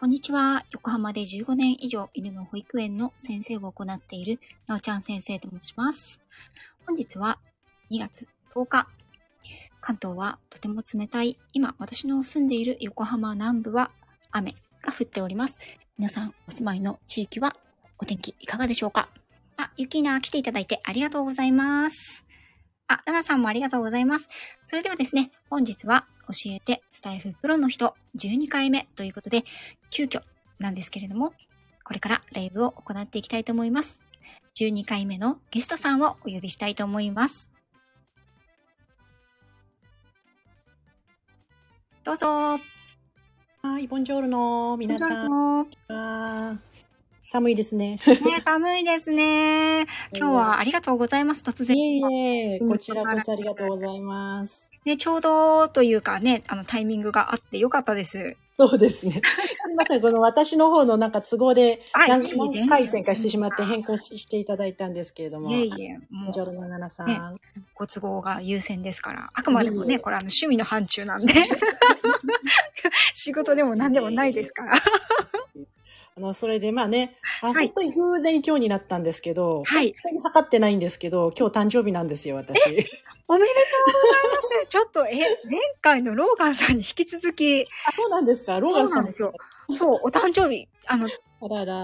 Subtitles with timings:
[0.00, 0.64] こんにちは。
[0.70, 6.20] 横浜で15年以上犬の保育園の先生を行っているなおちゃん先生と申します。
[6.86, 7.40] 本日は
[7.90, 8.86] 2月10日。
[9.80, 11.36] 関東はとても冷たい。
[11.52, 13.90] 今、私の住んでいる横浜南部は
[14.30, 15.58] 雨が降っております。
[15.98, 17.56] 皆さん、お住まいの地域は
[17.98, 19.08] お天気いかがでしょうか？
[19.56, 22.24] あ、ゆきな来ていただいてありがとうございます。
[22.88, 24.28] あ、ラナさんもありがとうございます。
[24.64, 29.44] それではですね、本日は教えてスタイフプロの人12回目ということで、
[29.90, 30.22] 急遽
[30.58, 31.34] なんですけれども、
[31.84, 34.00] これからライブを行っていきたいと思います。
[34.56, 37.50] 12回目のゲストさんをお呼びしたいと思います。
[42.04, 42.58] どうぞ。
[43.62, 46.67] はい、ボンジョールの皆さん。
[47.30, 47.98] 寒いですね。
[48.46, 49.82] 寒いですね。
[50.16, 51.42] 今日はありがとうございます。
[51.42, 51.76] 突然。
[51.76, 54.70] いえいえ、こちらこそありがとうございます。
[54.86, 58.34] ね、ちょうどというかね、あのタイミングがあってよかったです。
[58.56, 59.12] そうですね。
[59.62, 62.30] すいません、この私の方のなんか都合で何
[62.66, 65.50] 回転かしてしまって変更していただいたんですけれども。
[65.50, 67.08] いえいえ、もうジョールのナナさん。
[67.08, 67.20] ね
[67.74, 71.34] ご都合が優先ですから、あくまでもね、いえいえこれあの趣味の範疇なんで、
[73.12, 74.72] 仕事でも何でもないですから。
[76.18, 79.94] あの、それでまあね、あはい本当に偶然今日になったんですけど、はい。
[80.02, 82.60] 本当に測ってないんですけど、今日誕生日なんですよ、私。
[82.66, 83.46] おめでとうござい
[84.34, 84.66] ます。
[84.66, 85.12] ちょっと、え、
[85.48, 89.32] 前回のローガンさんに引き続き、あ、そうなんですかローガンさそうなんですよ。
[89.70, 91.06] そう、お誕生日、あの、
[91.40, 91.74] あらら。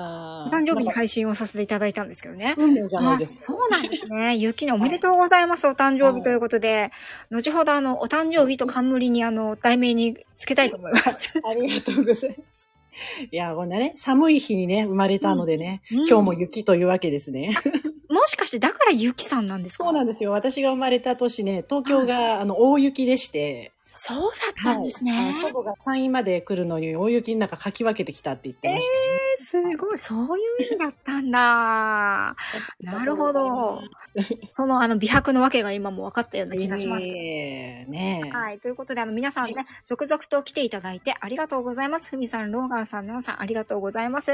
[0.47, 2.57] お誕生日に配信をさせていただいたんですけどね。
[2.59, 4.35] 運命じゃないですあそうなんですね。
[4.35, 5.69] ゆきのおめでとうございます。
[5.69, 6.91] お誕生日ということで、
[7.31, 11.41] 後ほどあの、お誕生日と冠にあの、題名につけたいと思います。
[11.45, 12.74] ありがとうございます。
[13.31, 16.09] いや、こんなね、寒い日にね、生まれたのでね、うん。
[16.09, 17.55] 今日も雪というわけですね。
[18.09, 19.85] もしかしてだからゆきさんなんですか？
[19.85, 20.31] そうなんですよ。
[20.33, 25.13] 私が生まれた年ね、東京が、あの大雪でして、そうだったんですね。
[25.13, 32.37] はい祖母が山陰まで来るのに大雪の中かき分けてきたって言ってました、ねすごい、そういう意味だったんだ。
[32.81, 33.83] なるほど。
[34.49, 37.07] その、あの、美白のわけが今も分かったような気がします。
[37.07, 38.59] ええねえはい。
[38.59, 42.11] ということで、あの、皆さんね、続々と来ていただいてありがとうございます。
[42.11, 44.33] ふみさん、ローガンさん、ナナさん、ありがとうございます。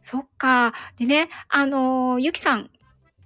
[0.00, 0.72] そっか。
[0.98, 2.70] でね、あのーゆきさん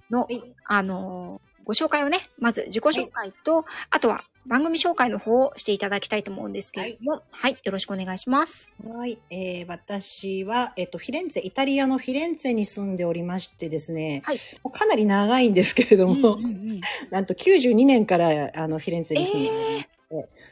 [0.09, 8.69] の、はいあのーご紹介をね、まず自己紹介と、あとは番組紹介の方をしていただきたいと思うんですけれども、はい、よろしくお願いします。
[8.83, 14.39] はい、えー、私は、えっと、フィレンツェ、イタリアのフィレンツェに住んでおりましてですね、はい。
[14.71, 16.81] かなり長いんですけれども、うんうんうん。
[17.11, 19.89] なんと92年からあのフィレンツェに住んでおりまして、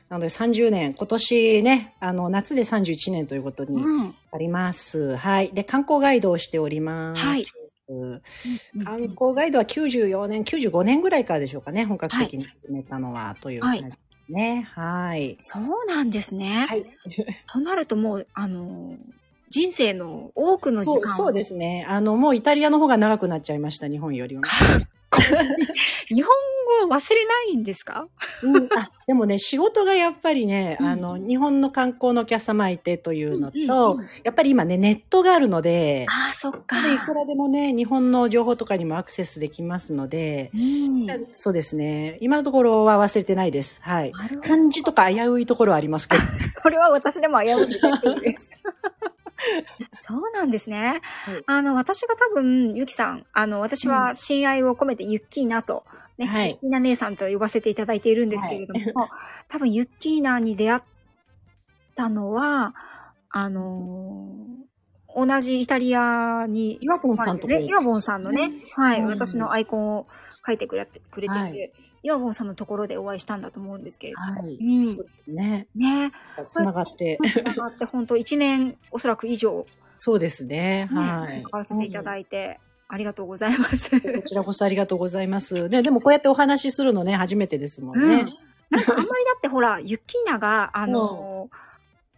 [0.09, 4.15] なので30年、今年ね、あの夏で31年ということにうん。
[4.31, 5.15] あります。
[5.17, 5.51] はい。
[5.53, 7.21] で、観光ガイドをしております。
[7.21, 7.45] はい
[7.89, 8.21] うん
[8.83, 14.67] 観光ガイドは94年、95年ぐらいからでしょうかね、本格的に始めたのは、という感じですね。
[14.75, 15.35] はい。
[15.39, 16.67] そうなんですね。
[16.69, 16.85] はい。
[17.47, 18.97] となるともう、あのー
[19.51, 21.83] 人生の多くの時間をそうそうですね。
[21.89, 24.43] あの、もうイタリアの方が長くなっちゃいました、日本よりも。
[24.43, 24.85] かっこいい
[26.07, 26.33] 日本
[26.81, 28.07] 語を忘れないんですか？
[28.43, 36.81] うん、あでもね、仕事がやっぱりね、うんあの、日本の観光のお客様いてというのと、うんうんやっぱり今ね、ネットがあるので、ああ、そっか。
[36.81, 41.07] でいくらでもね、日本の情報とかにもアクセスできますので、うん。
[41.31, 42.17] そうですね。
[42.21, 43.81] 今のところは忘れてないです。
[43.83, 44.11] はい。
[44.43, 46.23] 漢字とか危ういところはありますけど。
[46.61, 48.49] それは私でも危ういです。
[49.93, 51.01] そうなんですね。
[51.25, 51.43] はい。
[51.45, 55.85] あの、私が多分、ゆきさん、あの、私は親愛を込めてユッキーナと、
[56.17, 56.49] ね、はい。
[56.49, 59.07] ユッキーナ姉さんと呼ばせていただいているんですけれども、
[59.49, 60.81] 多分ユッキーナに出会っ
[61.95, 62.73] たのは、
[63.29, 64.69] あのー
[65.15, 69.07] 同じイタリアに、イワボンさんとこね、イワボンさんのね、はい、うん。
[69.07, 70.07] 私のアイコンを
[70.45, 71.57] 書いてくれてくれてい。
[71.57, 74.55] る、はいイワボンさんのところでお会いしたんだと思うんですけれども、はい。
[74.55, 75.67] うんそうですね。
[75.75, 76.11] ね、
[76.47, 77.19] つながって。
[77.21, 80.87] つながって本当1年おそらく以上、そうですね。
[80.91, 81.43] ね、はい。
[81.43, 83.99] 関わらせていただいて、ありがとうございます。
[83.99, 85.67] こちらこそありがとうございます。
[85.67, 88.21] ね、でもこうやってお話しするのね、初めてですもんね。
[88.21, 91.49] うんなんかあんまりだってほら、ユッキーナが、あの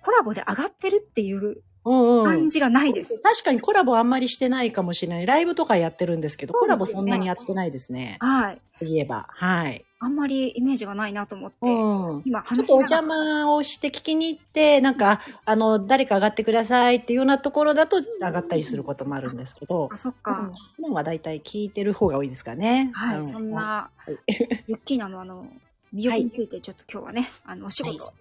[0.02, 2.26] コラボで上がってるっていううんうん。
[2.26, 3.20] 感じがないです。
[3.20, 5.26] 確かにコラボあんまりしてないかもしれない。
[5.26, 8.18] ライブとかやってるんですけど、コラボそんなにやってないですね。
[8.20, 8.62] はい。
[8.80, 9.28] といえば。
[9.30, 9.86] はい。
[10.00, 11.68] あんまりイメージがないなと思って、う
[12.18, 12.22] ん。
[12.26, 20.52] 今ちょっとお邪ら魔をして聞きに行って、なんか、あの、誰か上がってくださいっていうようなところだと上がったりすることもあるんですけどあ、、そっか。
[20.76, 22.90] 普段はだいたい聞いてる方が多いですかね。
[22.94, 23.52] はい、うそん。
[23.52, 24.18] な、はい
[24.68, 25.46] ユッキーナのあの、
[25.94, 28.12] 魅力についてちょっと今日はね、あの、お仕事、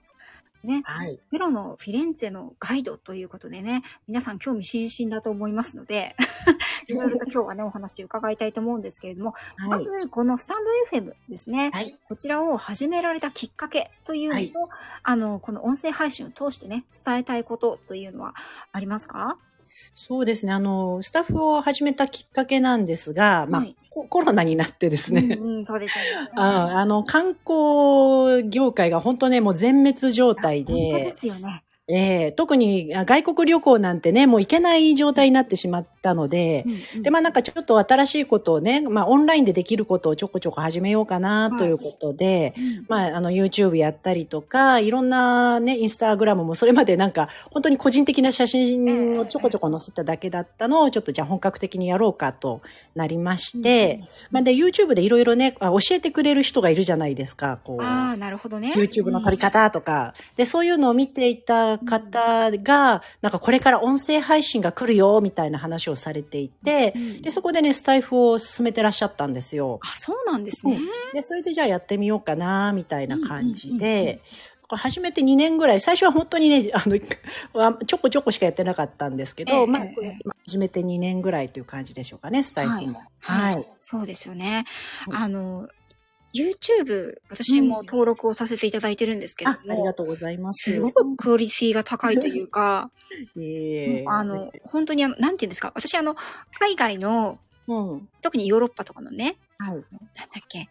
[0.65, 1.19] ね、はい。
[1.31, 6.17] プロのフィレンツェのガイドということでね、皆さん興味津々だと思いますので、
[6.87, 9.85] いろいろと今日はね、お話伺いたいと思うんですけれども、まはい。
[9.85, 11.99] ずこのスタンド FM ですね、はい。
[12.09, 14.71] こちらを始められたきっかけというのと、はい
[15.03, 18.35] あの、この音声配信を通してね、伝えたいことというのは
[18.73, 19.39] ありますか？
[19.95, 20.53] そうですね。
[20.53, 25.37] あの、スタッフを始めたきっかけなんですが、まあ、はいココロナになってですね。
[25.37, 26.31] うんうん、そうですよね。
[26.37, 31.65] ああの、観光業界が本当ね、もう全滅状態本当でで、すよね。
[31.89, 37.03] えー特にあ外国旅行なんてね、もう行けない状態になってしまったので、うんうん。
[37.03, 42.85] で、まあなんかちょっと新しいことをね、まあオンラインでできることをちょこちょこ始めようかなということで、うん。
[42.89, 52.63] まああの YouTube やったりとか、いろんなね、インスタグラムもそれまでなんか本当に個人的な写真をちょこちょこ載せただけだったのをちょっとじゃあ本格的にやろうかと
[52.95, 54.01] なりまして、
[54.31, 57.83] まあで YouTube でいろいろね、あ教えてくれる人がいるじゃないですか、こう。
[57.83, 58.73] ああ、なるほどね。
[58.75, 69.79] YouTube の撮り方とか、で、そういうのを見ていた方が、なんかこれから音声配信が来るよ、みたいな話をされていて、うんで、そこでね、スタイフを進めてらっしゃったんですよ。
[69.83, 70.81] あ、そうなんですね。
[71.13, 74.23] で、それでじゃあやってみようかな、みたいな感じで、
[74.69, 76.97] これ始めて2年ぐらい、最初は本当にね、あの、
[77.55, 83.01] あちょこちょこしかやってなかったんですけど、まあええええ、始めて2年ぐらいという感じでしょうかね、スタイフも。
[83.19, 83.55] はい。
[83.55, 83.67] はい。
[83.77, 84.65] そうですよね。
[85.09, 85.69] はいあの、
[86.35, 90.73] YouTube、私も登録をさせていただいてるんですけど、もありが、とうございます。
[90.73, 92.91] すごくクオリティが高いというか、
[93.37, 96.15] い えいえあの、本当にあの、なんていうんですか、私あの、
[96.59, 98.09] 海外の、うん。
[98.21, 99.71] 特にヨーロッパとかのね、はい。
[99.71, 100.69] なんだっけ、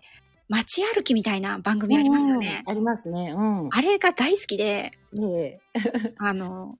[0.49, 2.63] 街歩きみたいな番組ありますよね。
[2.65, 3.33] うんありますね。
[3.37, 3.69] うん。
[3.71, 5.59] あれが大好きで、ええ。
[6.17, 6.77] あの、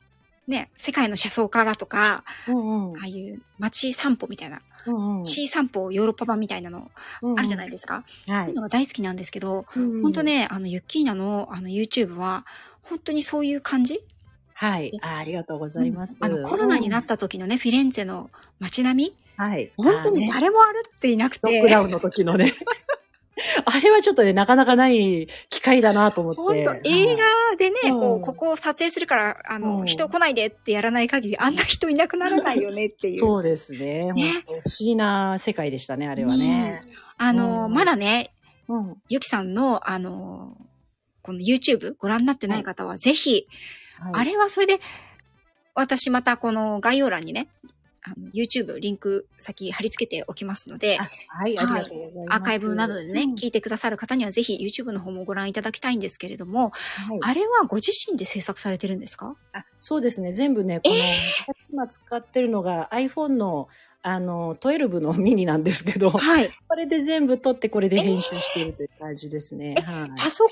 [0.47, 5.25] ね、世界の車窓からとか、うんうんああいう街散歩みたいな、うんうん。
[5.25, 6.91] シー散歩ヨーロッパ版みたいなの
[7.37, 8.03] あるじゃないいですか。
[8.07, 9.79] ですはそういうのが大好きなんですけど、い。
[10.01, 10.23] 本当。
[10.23, 12.45] ね、あの、ユッキーナのあの YouTube は、
[12.81, 14.01] 本当にそういう感じ？
[14.53, 14.91] はい。
[15.01, 16.17] あありがとうございます。
[16.21, 19.11] あの、コロナになった時のね、フィレンツェの街並み？
[19.37, 19.43] た。
[19.43, 19.71] はい。
[19.77, 22.53] 本当に誰も歩っていなくて、ロックダウンの時のね。
[23.65, 26.41] あれはちょっとね、なかなかない機会だなと思って。
[26.41, 33.19] 本当映画でね、うんこう、ここを撮影するから、あの、うん人来ないでってやらない限り、あんな人いなくならないよねっていう。
[33.19, 34.11] そうですね。
[34.11, 36.81] ね不思議な世界でしたね、あれはね。
[37.17, 38.31] あの、うんまだね、
[38.67, 38.95] うん。
[39.09, 40.57] ゆきさんの、あの、
[41.21, 43.47] この YouTube ご覧になってない方は、ぜひ、
[44.13, 44.79] あれれはそれで、
[45.73, 47.47] 私またこの概要欄にね、
[48.09, 52.35] あの YouTube リンク先貼り付けておきますので、はい、ありがとうございます。
[52.35, 59.35] アーカイブなどでね、うん聞いてくださる方にはぜひ YouTube の方もご覧いただきたいんですけれども、はいあれはご自身で制作されてるんですか？
[59.53, 60.31] あそうですね。
[60.31, 60.95] 全部ね、この、
[61.71, 63.67] 今使ってるのが iPhone の、
[64.01, 66.49] あの、12のミニなんですけど、はい。
[66.67, 69.75] これで全部撮ってこれで編集しているという感じですね。
[69.85, 70.11] はい。
[70.17, 70.51] パソコ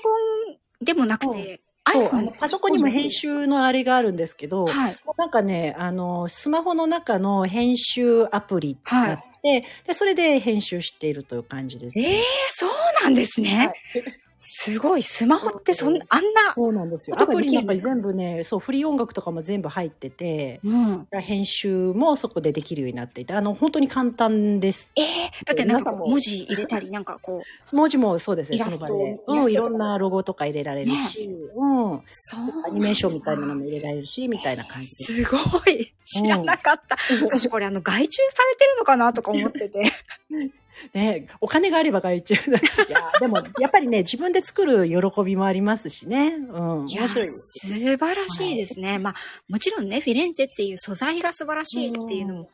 [0.80, 1.58] ンでもなくて、
[1.92, 4.96] そう、あの、パソコンにも編集のあれがあるんですけど、はい。
[5.16, 11.98] なんかね、あの、スマホの中の編集アプリがあって、で、それで編集しているという感じです。
[11.98, 12.70] ええそう
[13.02, 13.56] なんですね。
[13.56, 17.20] はいすごい、スマホってそんな、あんな、そうなんですよ。
[17.20, 21.06] アプリなんか全部ね、そう、フリー音楽とかも全部入ってて、うん。
[21.10, 24.92] 編集もそこでできるようになっていて、あの、本当に簡単です。
[24.94, 25.06] ええ
[25.44, 27.42] だってなんか文字入れたり、なんかこ
[27.72, 29.20] う、文字もそうですね、その場で。
[29.26, 32.02] うん、いろんなロゴとか入れられるし、うん。
[32.06, 32.40] そう。
[32.66, 35.24] アニメーションみたいなのも入れられるし、みたいな感じです。
[35.24, 35.92] すごい。
[36.04, 36.96] 知らなかった。
[37.24, 39.90] 私これあの、外注されてるのかなとか思ってて。
[40.94, 42.34] ね、お金があれば外注。
[42.34, 46.36] いや、でも、やっぱりね、自分で作る喜びもありますしね。
[46.36, 47.96] うん、面白い素。
[47.96, 48.98] 晴らしいですね。
[48.98, 49.14] まあ、
[49.48, 52.48] もちろんね、フィレンツェっていう素材が素晴らしいっていうのも、うん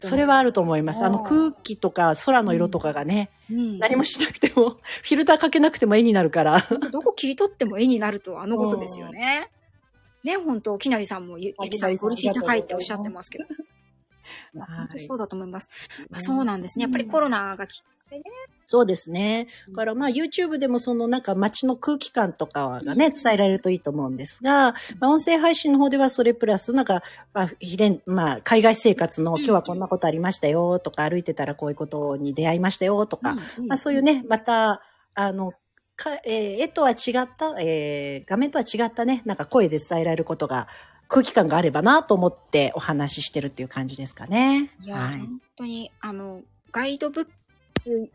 [0.00, 1.04] それはあると思います。
[1.04, 4.70] あのうん空気とか空の色とかがね、うん何もしなくても、
[5.04, 6.66] フィルターかけなくても絵になるから。
[6.90, 9.50] どこ切り取っても絵になるとはあのことですよね。
[10.24, 13.44] ね、本当きなりさんもゆ、きさんクオリティ高いっておっしゃってますけど。
[14.98, 15.70] そうだと思います。
[16.08, 16.84] まあ、そうなんですね。
[16.84, 18.22] やっぱりコロナがきっかけで。
[18.22, 18.24] ね。
[18.66, 19.48] そうですね。
[19.70, 27.02] だからまあ YouTube でもそのなんか街の空気感とかがね、伝えられるといいと思うんですが、まあ音声配信の方ではそれプラスなんか、
[27.32, 27.50] まあ、
[28.06, 33.66] まあ海外生活の今日はこんなことありましたよとか、歩いてたらこういうことに出会いましたよとか、うん。
[33.66, 34.80] まあそういうね、また、
[35.14, 35.52] あの、
[35.96, 40.68] かえー絵とは違った、えー画面とは違ったね、なんか声で伝えられることが、
[41.10, 44.70] 空気感があればなと思ってお話ししてるっていう感じですかね。
[44.80, 45.18] いや、はい。
[45.18, 47.26] 本当に、あの、ガイドブッ
[47.82, 48.10] ク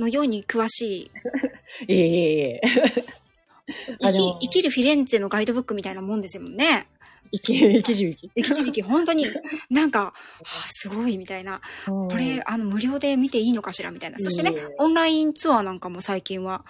[0.00, 1.10] のように詳しい、
[1.86, 2.60] いえいえいえ。
[4.00, 6.88] 生き生きるフィレンツェのガイドブックみたいなもんですもんね。
[7.32, 9.26] 生き、生き字引生き字引き、本当に、
[9.70, 11.60] なんか、はあ、すごいみたいな。
[11.86, 14.18] これ、あの、無料で見ていいのかしらみたいな。
[14.18, 16.64] そしてねオンラインツアーなんかも最近は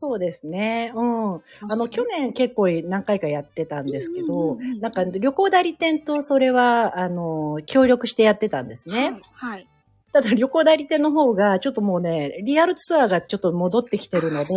[0.00, 0.92] そうですね。
[0.96, 1.34] うん。
[1.34, 9.10] あの、去年結構何回かやってたんですけど、うんうんうんうんなんか旅行代理店とそれは、あの、協力してやってたんですね。
[9.10, 9.22] はい。
[9.32, 9.66] はい。
[10.12, 14.48] ただ旅行代理店の方が、ちょっともうね、リアルツアーがちょっと戻ってきてるので。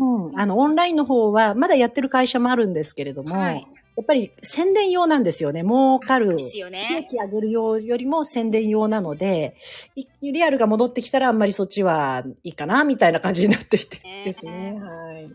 [0.00, 0.40] うん。
[0.40, 3.64] あの、オンラインの方は、まだやってる会社もあるんですけれども、はい
[3.98, 5.62] やっぱり宣伝用なんですよね。
[5.64, 6.36] 儲かる。
[6.36, 7.08] ですよ利ね。
[7.10, 9.56] 益上げる用よりも宣伝用なので、
[9.96, 14.78] いリアルが戻ってきたらあんまりそっちはいいかな、みたいな感じになってきてねですね。
[14.80, 15.28] はい。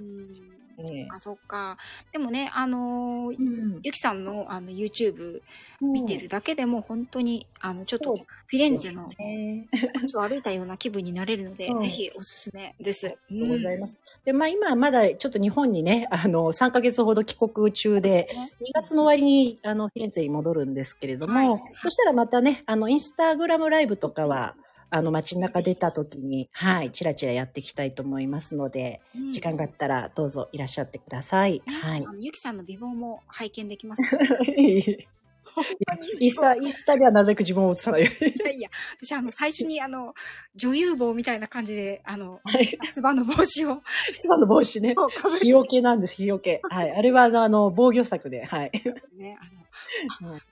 [0.86, 1.78] そっか、そっか。
[2.12, 5.42] でもね、あのーうんゆきさんのあの YouTube
[5.82, 9.68] 見てるだけでも本当に、あの、ちょっとフィレンツェのね。
[9.96, 11.80] 街を歩いたような気分になれるので、うん。
[11.80, 13.08] ぜひおすすめです。
[13.08, 14.02] ありがとうございます。
[14.26, 18.28] で、まあ今はまだちょっと日本にね、あの、3ヶ月ほど帰国中で、
[18.62, 21.62] 2月の終わりに、あの、フィレンツェに戻るんですけれども、はい。
[21.82, 24.56] そしたらまたね、あの、インスタグラムライブとかは、
[24.94, 31.64] あの、街中出た時に、はい、チラチラやっていきたいと思いますので、うん時間があったらどうぞいらっしゃってください。
[31.66, 32.14] ねはいあ。
[32.14, 35.08] のゆきさんの美貌も拝見できます ので。
[35.56, 38.04] 本当にインスタ、インスタではなるべく自分を映さない。
[38.04, 38.70] いやいや、
[39.00, 40.14] 私あの、最初にあの、
[40.56, 42.78] 女優帽みたいな感じで、あの、はい。
[42.92, 43.82] つばの帽子を、
[44.16, 44.96] つばの帽子ね。
[45.42, 46.60] 日よけなんです、日よけ。
[46.70, 46.92] はい。
[46.92, 48.72] あれはあの、防御策で、はい。
[49.16, 49.63] ね、あの、うん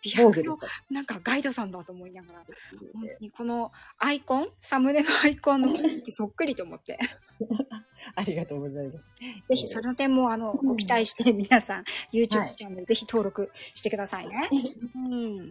[0.01, 0.57] 美白の。
[0.89, 2.39] なんかガイドさんだと思いながら、
[2.93, 6.99] 本当にこのアイコン、サムネのアイコンの雰囲気そっくりと思って、
[8.15, 9.13] ありがとうございます。
[9.49, 14.49] ぜひその点もあの、うんご期待して 皆さん、は YouTube いチャンネルぜひ登録してくださいね。
[14.95, 15.49] うん。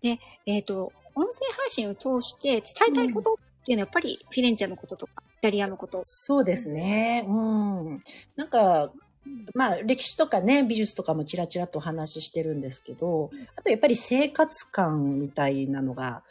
[0.00, 5.98] で、えっ、と、音声配信を通して伝えたいことっていうのはやっぱりフィレンツェのこととか、イタリアのこと。
[5.98, 7.24] そうですね。
[7.26, 8.02] うん。
[8.36, 8.92] なんか、
[9.54, 16.22] まあ、歴史とかね、美術とかもちらちらとお話ししてるんですけど、あとやっぱり生活感みたいなのが、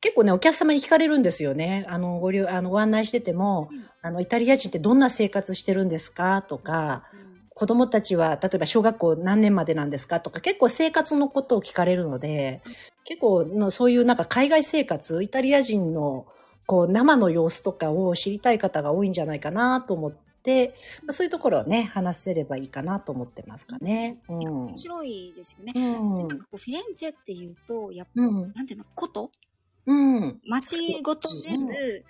[0.00, 1.84] 結構ね、お客様に聞かれるんですよね。
[1.88, 3.86] あの、ごりあの、ご案内してても、うん。
[4.02, 7.04] あの、イタリア人ってどんな生活してるんですかとか、
[7.54, 12.62] 子供たちは、例えば小学校何年までなんですかとか、結構生活のことを聞かれるので、
[13.04, 16.26] 結構のそういうなんか海外生活、イタリア人の
[16.66, 20.25] こう生の様子とかを知りたい方が多いんじゃないかなと思って、
[21.04, 24.18] まあそういうところをね、話せればいいかなと思ってますかね。
[24.28, 24.38] うん。
[24.68, 25.72] 面白いですよね。
[25.74, 28.52] うんでなんかこうフィレンツェっていうと、やっぱ、うん。
[28.54, 29.30] なんていうの、こと？
[29.86, 30.40] うん。
[30.46, 32.04] 街ごと全部、う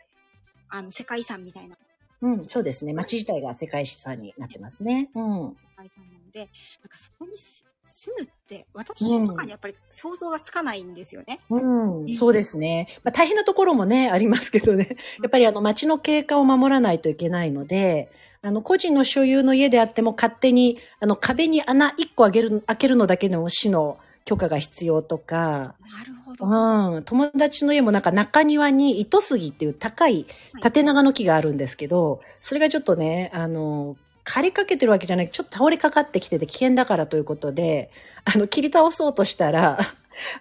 [0.69, 1.77] あの、世界遺産みたいな
[2.23, 2.45] うん。
[2.45, 2.93] そうですね。
[2.93, 5.11] 街自体が世界遺産になってますね。
[5.15, 5.55] うん。
[5.57, 6.49] 世界遺産なので、なん
[6.89, 11.41] かそこにす住むって、私とかにやっぱり想像がつかないんですよね。
[11.49, 12.89] うん、そうですね。
[13.05, 14.97] まあ、大変なところもね、 ありますけどね。
[15.23, 18.11] やっぱりあの街の景観を守らないといけないので、
[18.43, 26.97] あの個人の所有の家であっても勝手にあの壁に穴1個開ける開けるのだけでも市の許可が必要とか、なるほど。
[26.97, 30.27] うん、友達の家もなんか中庭に糸杉っていう高い
[30.61, 35.31] 縦長の木があるんですけど、それがちょっとね、あの、枯れかけてるわけじゃない。
[35.31, 37.91] ちょっと倒れかかってきてて危険だからということで、
[38.25, 39.79] あの、切り倒そうとしたら、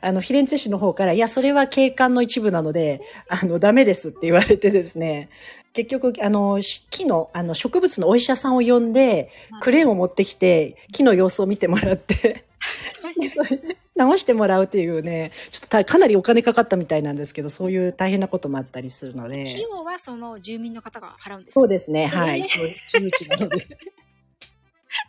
[0.02, 5.30] あの、フィレンツェ市の方から、いや、それは景観の一部なので、あの、ダメですって言われてですね、
[5.74, 9.30] 結局、あの、し木の、あの、植物のお医者さんを呼んで、
[9.62, 12.45] クレーンを持ってきて、木の様子を見てもらって、で
[13.30, 19.62] それで直してもらうっていうね、ちょっとたかなりお金かかったみたいなんですけど、そういう大変なこともあったりするの費で。
[19.62, 22.42] 用はその住民の方が払うんですそうですね、はい。
[22.42, 23.60] えー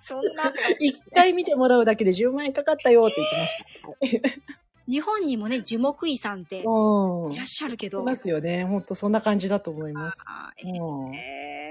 [0.00, 3.14] そんな、 一回見てもらうだけで10万円かかったよって
[4.00, 4.56] 言ってました。
[4.88, 7.32] 日本にもね、樹木医さんってうん。
[7.32, 8.02] いらっしゃるけど。
[8.02, 8.64] いますよね。
[8.64, 10.24] 本当そんな感じだと思います。
[10.64, 11.66] えー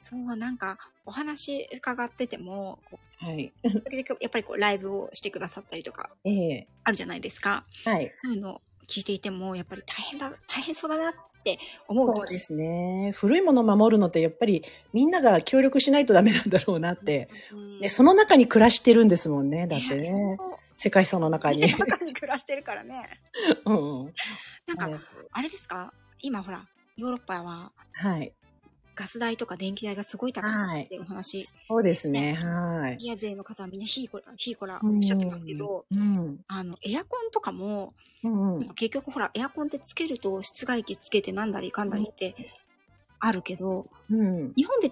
[0.00, 3.52] そう、なんか、お話伺ってても、こはい。
[3.64, 7.64] う時々やっぱりこう、ライブをしてくださったりとか、ええあるじゃないですか。
[7.84, 8.10] はい。
[8.14, 12.04] そういうのを聞いていても、やっぱり大変だ、大変そうだなって思う。
[12.04, 13.12] そうですね。
[13.14, 17.28] 古いものを守るのってやっぱりみんなが協力しないとダメなんだろうなって。
[17.52, 19.66] うんね、その中に暮らしてるんですもんね。
[19.66, 20.38] だってねね。
[20.72, 21.60] 世界遺産の中に。
[21.60, 23.08] ね中に暮らしてるからね。
[23.64, 24.14] うん。
[24.66, 25.92] なんか、あれですか？
[26.20, 26.64] 今ほら、
[26.96, 28.32] ヨーロッパははい。
[28.94, 32.34] ガス代とか電気代がすごい高いってお話、そうですね。
[32.34, 32.94] はい。
[32.94, 36.40] イタリア勢の方はみんなヒーコラ、ヒーコラおっしゃってますけど、うん。
[36.48, 38.68] あの、エアコンとかも、うん。
[38.74, 42.34] 結局ほら、エアコンってつけると室外機つけてなんだりかんだりって
[43.18, 44.52] あるけど、うん。
[44.54, 44.90] 日本で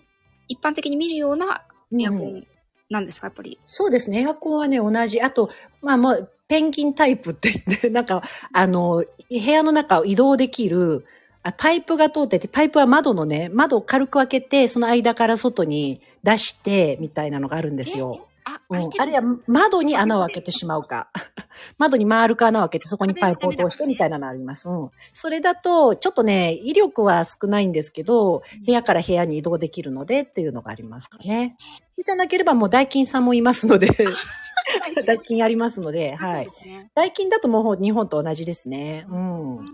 [0.48, 1.62] 一般的に見るような
[2.00, 2.46] エアコうんン
[2.90, 3.58] なんですか、やっぱり。
[3.66, 4.22] そうですね。
[4.22, 5.20] エアコンはね、同じ。
[5.20, 11.06] あと、まあもう、ペンギンタイプって言って、なんか、あの、部屋の中を移動できる、
[11.42, 18.26] あパイプが通ってて、パイプは窓のね、窓を軽く開けて、その間から外に出して、みたいなのがあるんですよ。
[18.44, 21.08] あ、うんあるいは窓に穴を開けてしまうか。
[21.78, 24.68] 窓に丸く穴を開けてそこにパイプを通してみたいなのあります。
[24.68, 24.90] うん。
[25.12, 31.56] それだと、ちょっとね、威力は少ないんですけど、部屋から部屋に移動できるのでっていうのがありますかね。
[32.02, 33.88] じゃなければもうダイキンさんもいますので、
[35.06, 36.50] ダイキンありますので、はいで。
[36.50, 36.90] すね。
[36.94, 39.06] ダイキンだともう日本と同じですね。
[39.08, 39.64] うん。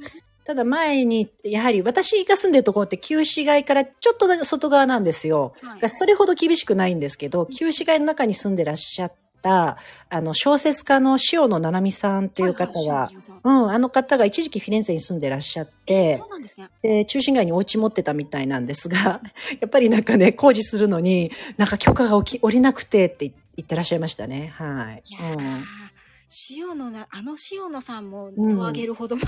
[0.47, 5.53] ただ前に、やはり私が住んでるところって旧市街からちょっとだけ外側なんですよ。
[5.61, 9.13] はいそれほど厳しくないんですけど、旧市街の中に住んでらっしゃっ
[9.43, 9.77] た、
[10.09, 13.11] あの、小説家の塩野七海さんっていう方が、
[13.45, 16.69] ううん、あの方が一時期フィレンツェに住んでらっしゃってそう、なんですね。
[16.83, 19.21] で、中心街にお家持ってたみたいなんですが、
[19.61, 24.53] やっぱりなんかね、工事するのに、なんか許可が起き、下りなくてって言ってらっしゃいましたね。
[24.57, 25.03] はい。
[25.05, 25.65] いうん
[26.51, 28.51] 塩野な、あの塩野さんもうん。
[28.51, 29.23] 戸上げるほどの、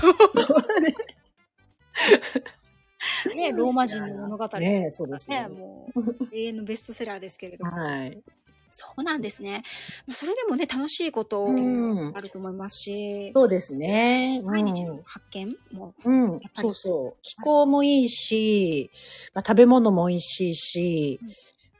[3.35, 4.49] ね、ローマ人の物語。
[4.49, 5.43] とねそうですね。
[5.43, 7.71] ね、もう永遠のベストセラーですけれども。
[7.71, 8.21] はい。
[8.71, 9.63] そうなんですね。
[10.05, 12.13] まあ、それでもね、楽しいことうん。
[12.15, 14.41] あると思いますし、そうですね。
[14.43, 16.31] 毎日のうん発見も、うん。
[16.33, 16.63] やっぱり。
[16.67, 17.19] そうそう。
[17.23, 18.91] 気候もいいし、
[19.33, 21.19] まあ、食べ物も美味しいし、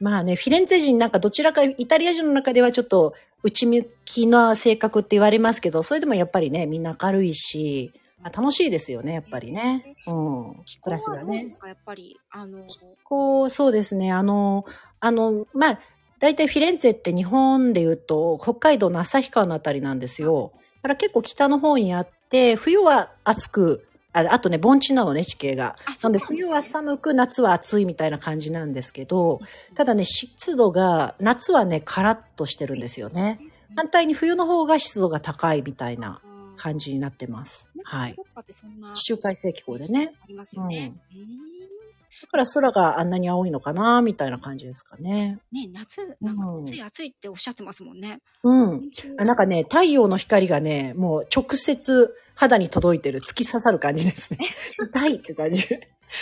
[0.00, 7.92] まあね、フィレンツェ人なんかどちらかイタリア人の中ではちょっと内向きな性格って言われますけど、それでもやっぱりね、みんな明るいし、
[8.22, 9.96] まあ楽しいですよね、やっぱりね。
[10.06, 10.64] うん。
[10.64, 11.48] 気候は暮らしがねどうで。
[11.48, 12.18] すか、やっぱり。
[12.30, 12.66] あの、
[13.04, 14.12] こう、そうですね。
[14.12, 14.64] あの、
[15.00, 15.80] あの、まあ、
[16.18, 20.52] 大体フィレンツェって日本で言うと、北海道の旭川のあたりなんですよ。
[20.54, 25.76] だから結構北の方にあって、冬は暑く、ああとね、盆地なのね、地形が。
[25.84, 29.40] あそうなんですね冬は寒く、夏は暑いみたいな感じなんですけど、
[29.74, 33.40] ただね、湿度が、夏はね、カラッとしてるんですよね。
[33.76, 36.20] 反対に冬の方が湿度が高いみたいな
[36.56, 37.70] 感じになってます。
[37.84, 38.16] はいヨー。
[38.18, 40.12] ロッパってそんな周回性気候でね。
[40.22, 40.92] ありますよね。
[41.14, 41.79] うんだ
[42.26, 45.38] から空があんなに青いのかな、みたいな感じですかね。
[45.52, 48.20] ね、夏、なんかうん暑い暑いっておっしゃってますもんね。
[48.42, 48.90] うん。
[49.18, 54.54] あなんかね、太陽の光がね、もう直接肌に届いてる、突き刺さる感じですね。
[54.84, 55.64] 痛いって感じ。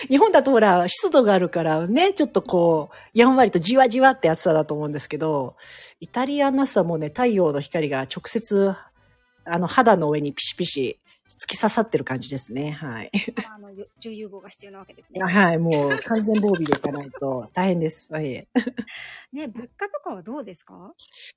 [0.09, 5.57] 日本だとほら、湿度があるからね、ちょっとこう、やんわりとじわじわって暑さだと思うんですけど、
[6.01, 8.75] イタリアンナスはもうね、太陽の光が直接、
[9.45, 12.73] あの、肌の上にピシピシ突き刺さってる感じですね。
[12.73, 13.11] はい。
[13.55, 15.21] あの、よ女優棒が必要なわけですね。
[15.21, 18.09] はい、もう完全防備でいかないと大変です。
[18.13, 18.47] はい。
[19.33, 20.93] ね、物価とかはどうですか？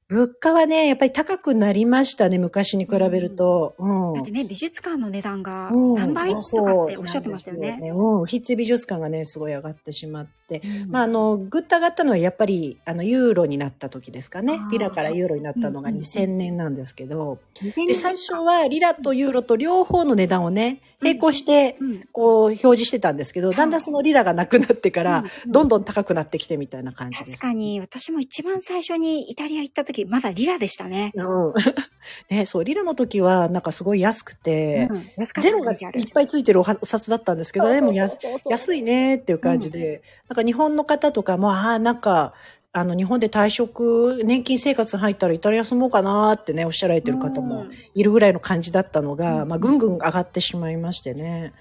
[0.08, 3.76] 物価はね、やっぱり高くなりましたね、昔に比べると。
[3.78, 4.14] うん。
[4.14, 7.72] だってね、美術館の値段がうん何倍とかっておっしゃってましたよね。
[7.72, 8.26] なんですうん。
[8.26, 10.62] 筆致美術館がね、すごい上がってしまって。
[10.84, 22.04] うんまあ、あの、ぐっと上がったのはやっぱり、あの、ユーロになった時ですかねリラからユーロになったのがうんうん2000年なんですけど、2000で、年最初はリラとユーロと両方の値段をね、並行して、うん。
[22.12, 27.32] こう、表示してたんですけど、だんだんそのリラがなくなってからどんどん高くなってきてみたいな感じです。
[27.32, 31.12] 確かに、私も一番最初にイタリア行った時、まだリラでしたね。
[31.16, 31.54] うん。
[32.30, 35.32] ね、そう、リラの時は、なんかすごい安くて、うん。
[35.38, 42.34] ゼロがいっぱいついてるお札だったんですけど、でも安安いねっていう感じで、なんか日本の方とかも、ああ、なんか、
[42.74, 51.54] あの、日本で退職、年金生活入ったらイタリア住もうかなってね、おっしゃられてる方もうんいるぐらいの感じだったのが、うんまあ、ぐんぐん上がってしまいましてね。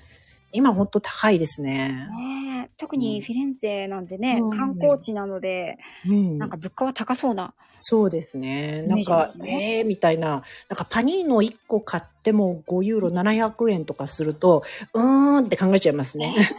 [0.53, 1.89] 今ほんと高いですね。
[1.89, 6.39] ねえ特にフィレンツェなんでね、うん観光地なので、うん。
[6.39, 7.55] なんか物価は高そうな。
[7.77, 8.83] そうですね。
[8.83, 10.43] なんかねええー、みたいな。
[10.69, 14.63] なんかパニーノ1個買っても5ユーロ700円とかすると、
[14.95, 16.35] うーんって考えちゃいますね。
[16.37, 16.51] パニーノ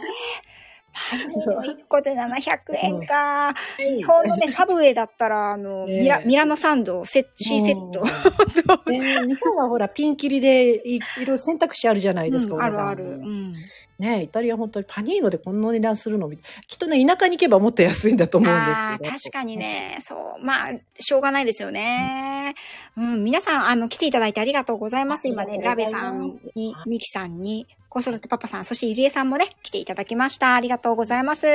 [0.92, 3.54] 1個で700円か。
[3.78, 8.00] 日日本のね、サブウェイだったら、あの、ミラ、ミラノサンド、セ C セット。
[8.90, 13.04] ね、日本はほら、ピンキリでいいろいろ選択肢あるじゃないですか、あるある。
[13.04, 13.52] うん。
[13.98, 19.10] ねイタリア本当にパニーノでこんな値段するのみきっとね、田舎に行けばもっと安いんだと思うんですけど。
[19.10, 19.56] 確かに。
[19.56, 19.98] ね。
[20.00, 20.44] そう。
[20.44, 22.54] まあ、しょうがないですよね。
[22.96, 23.24] うん。
[23.24, 25.28] 皆さん、あの、来ていただいてありがとうございます。
[25.28, 30.54] 今ね、ラベさんに、ミキさんに、子育てパパさん、そして入江さんもね、来ていただきました。
[30.54, 31.46] ありがとうございます。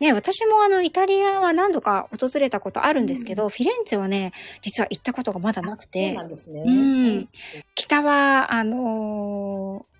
[0.00, 6.62] ね、私もあの、イタリアは何度か訪れたことあるんですけど、フィレンツェはね、実は行ったことがまだなくそうてな、んですね。
[6.62, 7.28] うん
[7.74, 9.98] 北は、あのー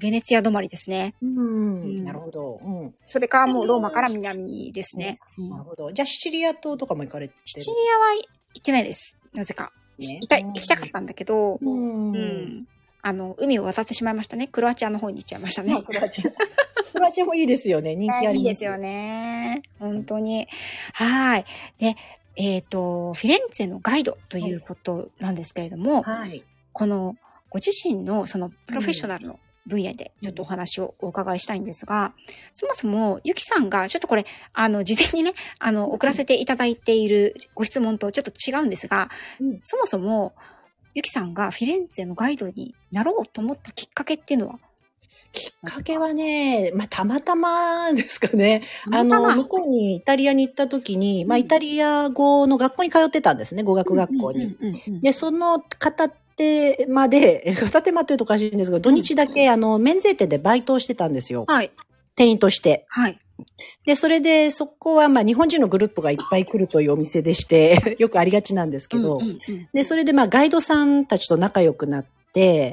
[0.00, 1.14] ベネツィア止まりですね。
[1.20, 1.98] うん。
[1.98, 2.58] んなるほど。
[2.64, 2.94] うん。
[3.04, 5.18] それかもうローマから南ですね。
[5.36, 5.92] うんなるほど。
[5.92, 7.40] じゃあ、シチリア島とかも行かれてる？
[7.44, 8.26] シチリアは行
[8.60, 9.18] ってないです。
[9.34, 9.72] なぜか。
[9.98, 12.12] ね行きたかったんだけど、うん。
[12.12, 12.66] うん。
[13.02, 14.46] あの、海を渡ってしまいましたね。
[14.46, 15.80] クロアチアの方に行っちゃいましたね。
[15.82, 16.30] クロアチア。
[16.92, 17.94] クロアチアもいいですよね。
[17.96, 18.36] 人気あります。
[18.38, 18.76] いいですよ。
[18.78, 19.62] ね。
[19.78, 20.46] 本当に。
[20.94, 21.44] はい。
[21.78, 21.96] で、
[22.36, 26.42] えっ、と、フィレンツェのガイドということなんですけれども、はい。
[26.72, 27.16] この
[27.50, 32.12] ご自身のそのプロフェッショナルの分野でちょっとお話をお伺いしたいんですが、
[32.52, 39.10] そもそもゆきさんが、ちょっとこれ、あの、事前にね、あの、送らせていただいているご質問とちょっと違うんですが、
[39.40, 40.34] うんそもそも、
[40.94, 44.58] ゆきさんがフィレンツェのガイドになろうと思ったきっかけっていうのは？
[45.32, 48.62] きっかけはね、まあ、たまたまですかね。
[48.92, 54.56] あの、向こうにイタリアに行った時に、まあ、イタリア語の学校に通ってたんですね、語学学校に。
[55.00, 61.44] で、その片手間で、え片手間っていうとおかしいんですが、土日だけ、あの、免税店でバイトをしてたんですよ。
[61.46, 61.70] はい。
[62.16, 62.86] 店員として。
[62.88, 63.18] はい。
[63.86, 69.38] で、それで、そこは、まあ、日本人のグループがいっぱい来るというお店でして、 よくありがちなんですけど、うんうんうん
[69.72, 72.72] で、それで、まあ、ガイドさんたちと仲良くなって、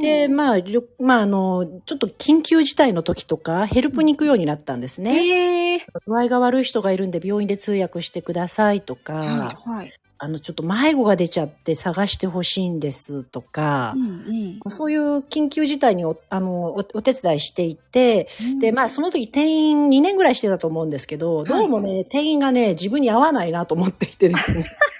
[0.00, 0.58] で、まあ、
[0.98, 5.26] まあ、あの、ちょっと緊急事態の時とか、ヘルプに行くようになったんですね。
[5.26, 9.68] えー具合が悪い人がいるんで病院で通訳してくださいとか、はい。
[9.68, 9.92] はい。
[10.18, 18.58] あの、ちょっと迷子が出ちゃって探してほしいんですとかう、んそういう緊急事態におあのおお手伝いしていて、うん。
[18.58, 24.70] で、まあ、その時店員2年ぐらいしてたと思うんですけど、どうもね、店員がね、自分に合わないなと思っていてですね。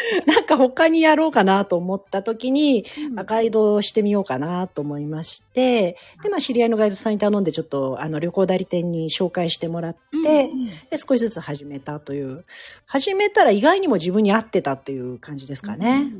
[0.26, 10.56] なんか他にやろうかなと思った時に、まあガイドをしてみようかなと思いまして、で、まあ、知り合いのガイドさんに頼んで、ちょっと、あの、旅行代理店に紹介してもらって、うん
[10.90, 12.44] で、少しずつ始めたという。
[12.86, 16.10] 始めたら意外にも自分に合ってたっていう感じですかね。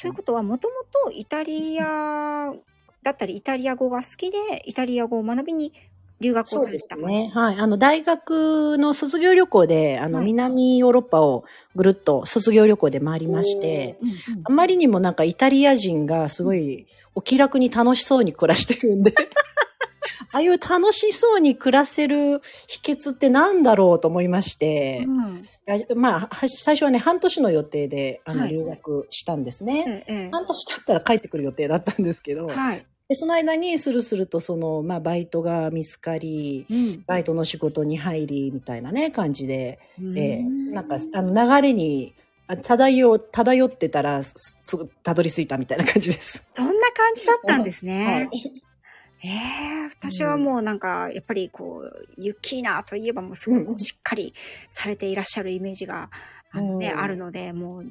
[0.00, 0.74] ということは、もとも
[1.06, 2.52] とイタリア
[3.02, 5.72] だったり、イタリア語が好きで、イタリア語を学びに
[6.20, 6.96] 留学をそうでされてた。
[6.96, 7.30] すね。
[7.34, 7.58] はい。
[7.58, 19.14] あの、大学の卒業旅行で、あの、はい南ヨーロッパをぐるっと卒業旅行で回りまして、うんうんあまりにもなんかイタリア人がすごいお気楽に楽しそうに暮らしてるんで、
[20.32, 25.42] ああいう楽しそうに暮らせる秘訣ってなんだろうと思いまして、うん
[25.96, 30.04] まあ、は最初はね、半年の予定で、あの、はい留学したんですね。
[30.06, 32.86] ええ半年経ったら帰ってくる予定だったんですけど、はい。
[33.08, 37.04] でその間にスルスルとその、まあ、バイトが見つかり、うん。
[37.06, 39.78] バイトの仕事に入り、みたいなね、感じで、
[40.14, 42.14] ええうんなんか、あの、流れに、
[42.46, 46.42] あ漂う、漂ってたら、すすぐたどり着いたみたいな感じです。
[46.54, 48.28] そんな感じだったんですね。
[48.30, 48.62] はい。
[49.24, 53.74] ええ私はもうなんか、やっぱりこう、ユッキーナといえばもうすごうん。
[53.74, 54.34] くしっかり
[54.68, 56.10] されていらっしゃるイメージが、
[56.50, 57.00] あのね、うん。
[57.00, 57.86] あるので、もう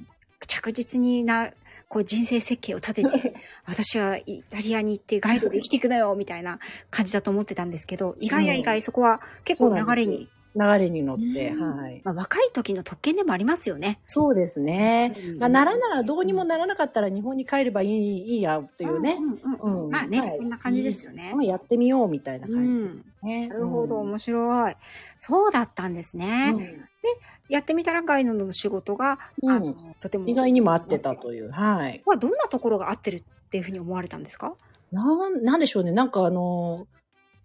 [0.46, 1.50] 着実にな、
[1.90, 3.34] こう人生設計を立てて、
[3.66, 12.02] 私はイタリアに行ってガイドで生きていくのよ、みたいな感じだと思ってたんですけど、意外や意外そこは結構流れに、流れに乗って、うんはい。
[12.04, 14.00] まあ若い時の特権でもありますよね。
[14.06, 15.16] そうですね。
[15.18, 19.18] うんまあ、ならな、どうにもならなかったら日本に帰ればいい、いいや、っていうね。
[19.18, 21.34] んうんうんうんまあね、はいそんな感じですよね。
[21.44, 22.92] やってみようみたいなう感
[23.24, 23.48] じ。
[23.48, 24.76] なるほど、うん面白い。
[25.16, 26.88] そうだったんですね。
[27.12, 31.50] うんやってみたらガイドの仕事が、うんあのとても意外にも合ってたという。
[31.50, 32.04] はい。
[32.06, 34.54] はどんなところが合ってるっていうふうに思われたんですか？
[34.92, 35.94] なん、なんでしょうね。
[35.94, 36.88] なんかあの、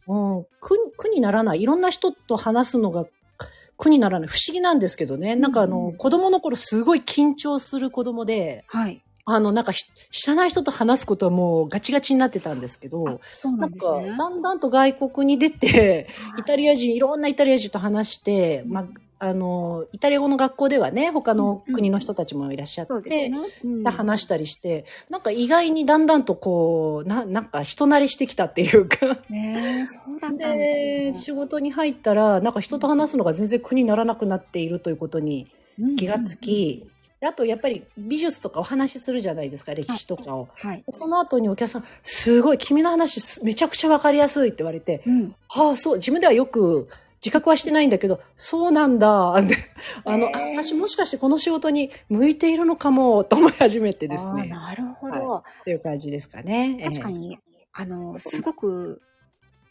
[0.09, 1.63] うん、苦、苦にならない。
[1.63, 3.07] いろんな人と話すのが
[3.77, 4.29] 苦にならない。
[4.29, 5.37] 不思議なんですけどね。
[5.37, 9.01] なんかあの、うんうん子供の頃すごい緊張する子供で、はい。
[9.25, 14.17] あの、なんかひ知らない人と話すことはもうガチガチになってたんですけど、そうななんですね。
[14.17, 16.09] だんだんと外国に出て、
[16.41, 18.87] イタリア人、いろんなイタリア人と話して、まあ、
[19.25, 23.39] あの、イタリア語の学校ではね、他の国の人たちもいらっしゃって、そうですね。
[23.63, 35.47] うん話したりして、なんか意外にだんだんとこう、な、なんか人慣れしてきたっていうか、ねえそうだったんですで、ね仕事に入ったら、なんか人と話すのが全然苦にならなくなっているということに
[35.97, 36.85] 気がつき、
[37.21, 40.49] であとやっぱり美術とかお話しするじゃないですか、歴史とかを。
[40.55, 40.83] はい。
[40.91, 45.35] その後にお客さん、すごい、君の話すめちゃくちゃわかりやすいって言われて、うん。
[45.47, 46.89] はあ、そう、自分ではよく
[47.25, 49.41] 自覚はしてないんだけど、そうなんだ。
[49.43, 49.57] で
[50.05, 54.49] あの、私もしかしてこの仕事に向いているのかも、と思い始めてですね。
[54.49, 55.37] なるほど。
[55.37, 56.79] っていう感じですかね。
[56.83, 57.39] 確かに、
[57.73, 59.01] あの、すごく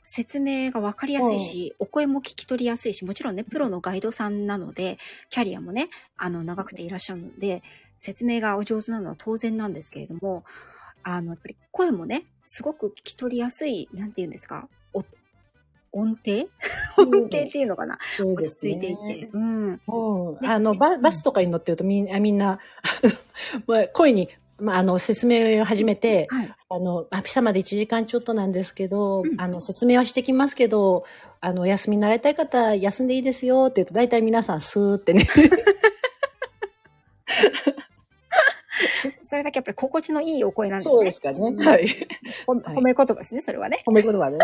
[0.01, 4.97] 説明がわかりやすいし、お声も聞き取りやすいし、もちろんね、プロのガイドさんなので、
[5.29, 7.63] キャリアもね、あの、長くていらっしゃるので、
[7.99, 10.43] 説明がお上手なのは当然なんですけれども、
[11.03, 14.80] あの、やっぱり声もね、すごく聞き取りやすい、なんて言うんですか、お
[15.93, 16.31] 音程？
[16.31, 19.29] え え音程っていうのかな、そうで落ち着いていて。
[19.31, 19.71] うん。
[19.71, 19.79] うん
[20.43, 22.59] あのバ、バスとかに乗ってるとみんな、みんな、
[23.93, 26.53] 声に、まあ、あの、説明を始めて、はい。
[26.69, 31.03] あの、あピサまで1時間ちょっとなんですけど、うんあの、説明はしてきますけど、
[31.41, 35.25] あの、お休みになられたい方、休んでいいですよって言うと、大体皆さんスーってね。
[39.23, 40.93] それだけやっぱり心地のいいお声なんですね。
[40.93, 41.39] そうですかね。
[41.39, 41.87] うんはい。
[42.45, 43.81] ほ褒め言葉ですね、それはね。
[43.87, 44.37] 褒め言葉ね。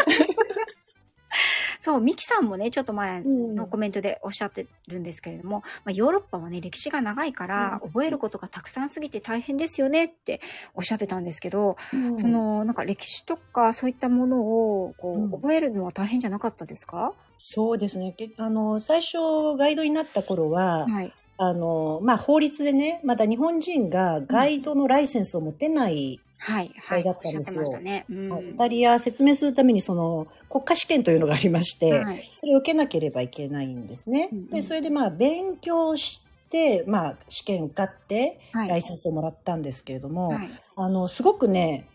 [1.80, 3.56] そう、ミキさんもね、ちょっと前うん。
[3.56, 7.90] のコメントでおっしゃってるんですけれども、まあ、ヨーロッパはね、歴史が長いから、うん。
[7.90, 10.42] 覚えることがたくさんすぎて大変ですよねって
[10.76, 12.18] おっしゃってたんですけど、うん。
[12.20, 15.32] その、なんか歴史とかそういったものを、こう、うん。
[15.32, 17.14] 覚えるのは大変じゃなかったですか？
[17.38, 18.14] そうですね。
[18.18, 19.18] けあの、最初
[19.58, 21.14] ガイドになった頃は、はい。
[21.40, 26.74] あの、まあ、法律でね、まだ日本人がガイドのライセンスを持てない、はい。
[26.78, 27.04] はい。
[27.04, 28.06] だったんですよね。
[28.10, 34.30] うんイタリア説明するためにその国家試験というのがありまして、はいそれを受けなければいけないんですね。
[34.32, 40.50] うんうんで、それでまあ勉強して、まあ試験受かって、はいライセンスをもらったんですけれども、はい。
[40.76, 41.88] あの、すごくね、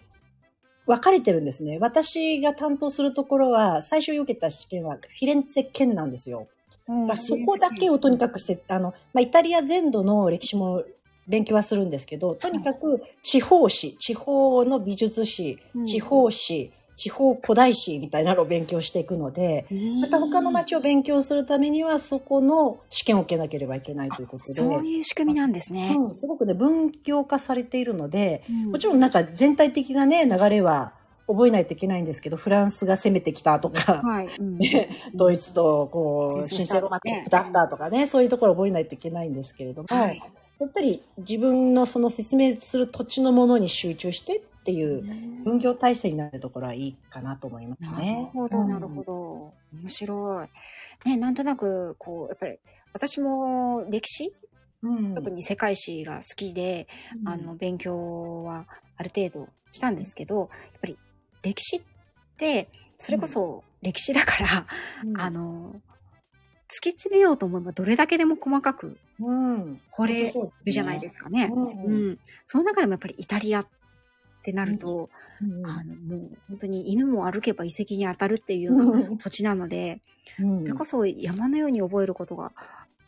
[0.86, 1.78] 分かれてるんですね。
[1.80, 6.48] 私が担当するところは、最初受けた試験はフィレンツェ県なんですよ。
[6.88, 10.84] うんまあそこだけをとにかくせ、あの、まあ、イタリア全土の歴史も
[11.26, 19.66] 勉強はするんですけど、とにかく地方史、地方の美術史うん、地方史、地方古代史みたいなのを勉強していくので、
[20.00, 25.96] また他の町を勉強するためには、そこの試験を受けなければいけないということで、そういう仕組みなんですね。
[25.98, 28.70] うんすごくね、文教化されているので、うん。
[28.72, 30.92] もちろんなんか全体的なね、流れは
[31.26, 34.28] 覚えないといけないんですけど、フランスが攻めてきたとか、はい。
[34.38, 34.58] うん。
[35.14, 40.22] ドイツとこう、神聖ロマティックだったとかね、そういうところを覚えないといけないんですけれども、はい
[40.62, 45.02] やっぱり自分のその説明する土地のものに集中してっていう
[45.44, 48.30] 分業体制になるところはいいかなと思いますなね。
[48.32, 49.52] るほど、なるほど。
[49.72, 51.08] 面白い。
[51.08, 52.58] ね、なんとなく、こう、やっぱり、
[52.92, 54.32] 私も歴史、
[54.84, 55.14] うん。
[55.16, 56.86] 特に世界史が好きで、
[57.20, 60.48] うんあの、勉強はある程度したんですけど、やっ
[60.80, 60.96] ぱり
[61.42, 61.80] 歴史っ
[62.36, 64.66] て、それこそ歴史だから、
[65.04, 65.74] うんあの、
[66.68, 69.80] 突き詰めようと思えばどれだけでも細かくうん。
[69.90, 71.50] 掘れるじゃないですかね。
[71.52, 72.18] うんうん。
[72.44, 73.66] その中でもやっぱりイタリアっ
[74.42, 80.00] てなると、うんあの、もう本当に犬も歩けば遺跡に当たるっていうような土地なので、
[80.40, 82.52] うんそれこそ山のように覚えることが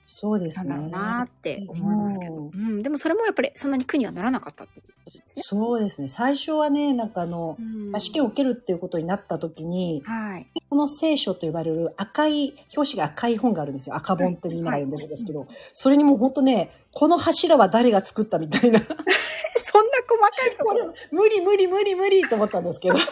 [0.06, 1.06] そうですねなんだろう。
[1.06, 5.42] なって思いますけど、うん、でもそれもやっぱりそんなに苦にはならなかったってことですね。
[5.44, 6.08] そうですね。
[6.08, 10.46] 最初はね、なんかあの、うんまあ試験を受けるっていうことになった時に、はい。
[10.68, 13.96] この聖書と呼ばれる赤い、表紙が赤い本があるんですよ。
[13.96, 18.80] 赤本ってみんなが呼んでるんですけど、それにもう本当ね、この柱は誰が作ったみたいな。
[18.86, 22.96] そんな細かいところ、無理無理無理無理と思ったんですけど。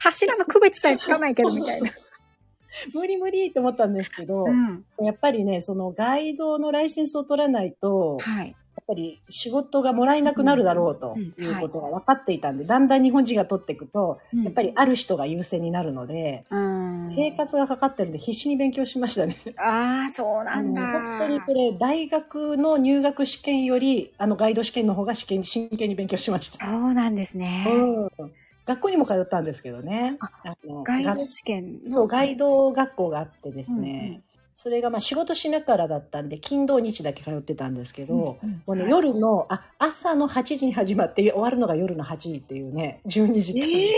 [0.00, 1.90] 柱の区別さえつかないけどみたいな。
[2.94, 4.84] 無理無理と思ったんですけど、うん。
[5.04, 8.56] やっぱりね、そのガイドのライセンスを取らないと、やはい。
[8.82, 17.06] っぱり仕事がもらえなくなるだろうとうんいうことが分かっていたんで、だんだん日本人が取っていくと、やっぱり、りある人が優先になるので、うん。
[17.06, 19.36] 生活がかかってるんで必死に勉強しましたね。
[19.56, 20.80] ああ、そうなんだ。
[20.92, 26.66] 本当にこれ、大学の入学試験より、あの、ガイド試験の方が試験に真剣に勉強しました。
[26.66, 27.64] そうなんですね。
[27.66, 28.32] うん。
[28.68, 30.18] 学校にも通ったんですけどね。
[30.20, 34.20] あのガイがド試験そう、ガイド学校があってですうんね。
[34.54, 43.66] それがまあ仕事しながらだったんで、金土日だけ通ってたんですけど、うんうんもうね、はい夜の、あ、朝の8時に始まって終わるのが夜の8時っていうね、12時間。
[43.66, 43.88] ええ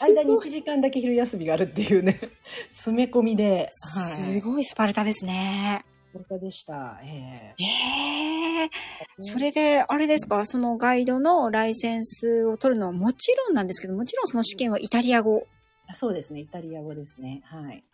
[0.00, 2.20] 間に1時間だけ昼休みがあるっていうね、
[2.70, 3.70] 詰め込みで、はい。
[3.70, 5.84] すごいスパルタですね。
[6.18, 6.98] 本当でした。
[7.04, 8.70] ええええ
[9.18, 15.46] それで、あれですか、そのガイドのライセンスを取るのはもちろんなんですけど、もちろんその試験はイタリア語。
[15.86, 17.42] あそうですね、イタリア語ですね。
[17.44, 17.84] はい。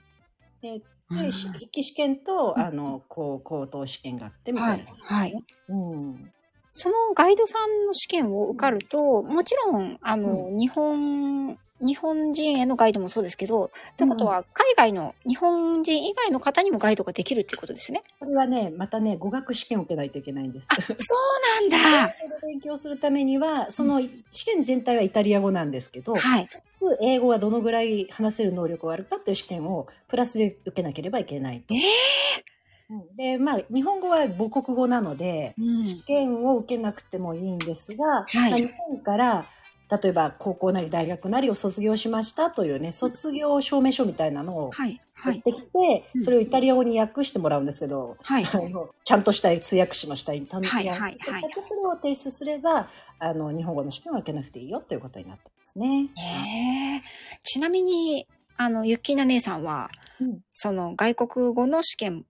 [0.62, 4.92] で、筆記試験と、あの、こう、高等試験があって、みたはいいな。。
[4.98, 5.34] はい。
[5.68, 6.30] うん。
[6.70, 18.02] そのガイドさんの試験を受かると、もちろん、あの、日本、日本人へのガイドもそうですけど、ってことは、海外の、日本人以外の方にもガイドができるっていうことですよね？
[18.18, 20.68] これはね、またね、語学試験を受けないといけないんです。
[20.98, 22.14] そうなんだ。
[22.42, 26.48] 勉強するためには、その試験全体はイタリア語なんですけど、はい。
[27.02, 31.78] 英語がどのぐらい話せる能力があるかっていう試験をプラスで受けなければいけないとえ。
[31.78, 39.46] うんで、まあ、日本語は母国語なので、うん試験を受けなくてもいいんですが、はいまあ日本から、
[40.02, 45.00] 例えば高校なり大学なりを卒業しましたというね、卒業証明書みたいなのをはい。
[45.14, 45.34] はい。
[45.34, 48.44] 持ってきて、うんそれをイタリア語に訳してもらうんですけど、はい。
[49.04, 56.08] ちゃんとした通訳士の下にはいはいはいそれを提出すれば、あの、日本語の試験は受けなくていいよということになってますね。
[56.18, 57.02] ええ
[57.42, 58.26] ちなみに、
[58.56, 62.24] あの、ゆっきーな姉さんは、うんその外国語の試験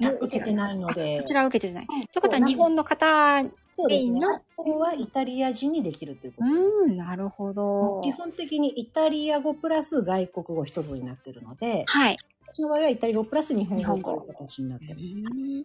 [0.00, 1.10] 受けてないので。
[1.10, 1.86] あそちらは受けてない。
[1.88, 3.42] うんということは、日本の方、
[3.76, 4.20] そうですね。
[4.20, 8.00] のあとはイタリア人にできるということでうん、なるほど。
[8.02, 12.16] 基本的にイタリア語プラス外国語一つになってるので、はい。
[12.52, 14.94] 私の場合はイタリア語プラス日本語語という形になってうる。
[14.94, 15.64] んうん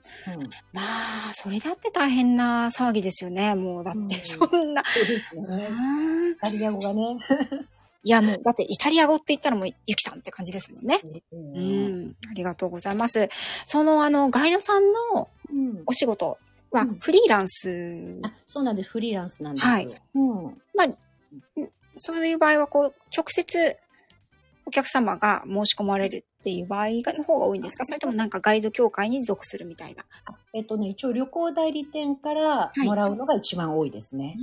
[0.74, 0.82] ま
[1.30, 3.54] あ、それだって大変な騒ぎですよね。
[3.54, 4.84] もう、だって、うんそんな。
[4.84, 5.06] そう
[5.58, 7.02] でイタリア語がね。
[7.04, 11.00] い いや、もう、だってイタリア語って言ったらもう、ゆきさんって感じですもんね。
[11.32, 12.16] ううんん。
[12.32, 13.30] ありがとうございます。
[13.66, 16.38] その、あの、ガイドさんのうんお仕事
[16.72, 18.90] はうんフリーランス、あそうなんです。
[18.90, 19.68] フリーランスなんです。
[19.68, 20.58] はいうん。
[22.02, 23.76] そういう場合は、こう、直接
[24.66, 27.86] お客様が申し込まれるっていう場合がの方が多いんですか？
[27.86, 30.06] それともなんかガイド協会に属するみたいな？
[30.54, 34.38] えっとね、一応旅行代理店からもらうのが一番多いですね。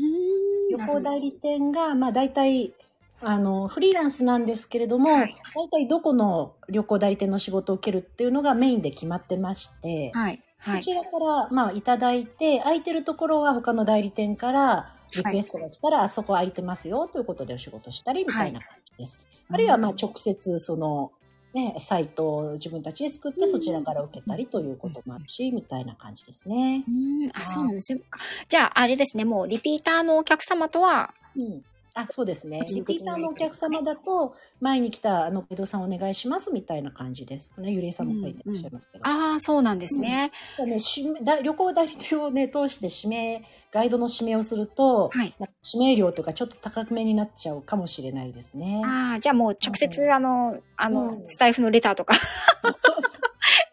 [0.70, 2.74] 旅行代理店が、まあ大体、
[3.22, 10.42] あの、フリーランスなんですけれども、はい大体どこの旅行代理店の仕事を受けるっていうのがメインで決まってまして、はい。
[10.59, 10.79] はい。
[10.79, 19.25] こちらから、まあ、いただいて、空いてるところは他の代理店から、リクエストが来たら、あそこ空いてますよ、ということでお仕事したり、みたいな感じです。
[19.49, 21.12] あるいは、まあ、直接、その、
[21.55, 26.85] ね、サイトを自分たちで作って、うんそちらから受けたりということもあるし、みたいな感じですね。
[26.87, 28.01] うん、あ、そうなんですよ。
[28.49, 31.64] じゃあ、あれですね、もうリピーターのお客様とは、うん。
[31.96, 32.61] あ、そうですね。
[32.68, 37.54] リピーターのお客様だと、前に来た、あの、ペドさんお願いします、みたいな感じです。
[37.56, 39.06] ね、ゆりえさんも書いてらっしゃいますけど。
[39.06, 40.30] ああ、そうなんですね。
[40.59, 45.35] ね、指名だ旅行代理店をね、通して指名、ガイドの指名をすると、はい
[45.72, 48.82] 指名料とかちょっと高めになっちゃうかもしれないですね。
[48.85, 52.14] ああ、じゃあもう直接、あの、あの、うんスタエフのレターとか、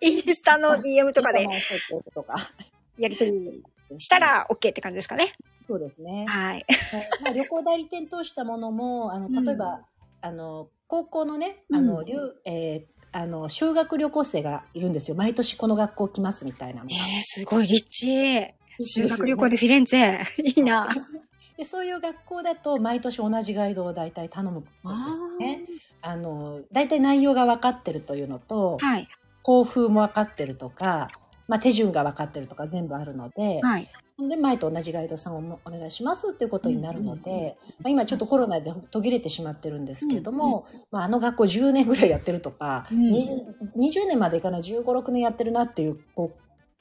[0.01, 1.45] インスタの DM とかで。
[2.97, 3.63] やり取り
[3.97, 5.33] したら OK って感じですかね。
[5.67, 6.25] そうですね。
[6.27, 6.65] はい。
[7.23, 9.81] まあ、旅行代理店通したものも、 あの、例えば、
[10.21, 15.15] あの、高校のね、あうの、ん留えーあの、修学旅行生がいるんですよ。
[15.15, 16.95] 毎年この学校来ますみたいなのが。
[16.95, 18.47] えー、すごいリッチ。
[18.81, 20.17] 修学旅行ででフィレンツェ。
[20.43, 20.87] いいな。
[21.55, 25.61] でそういう学校だと毎年同じガイドを大体頼むんですね。
[26.01, 29.07] あの、大体内容が分かってるというのと、はい。
[29.43, 31.07] 校風も分かってるとか、
[31.47, 33.87] まあ、手順が分かってるとか全部あるので、はい。
[34.29, 42.99] で、前と同じガイドさんをお願いしますっていうことになるので、うんうんまあ、今ちょっとコロナで途切れてしまってるんですけれども、まあ、あの学校10年ぐらいやってるとか、うん。
[42.99, 43.45] に
[43.77, 46.31] 20年までいかない15、6年やってるなっていう高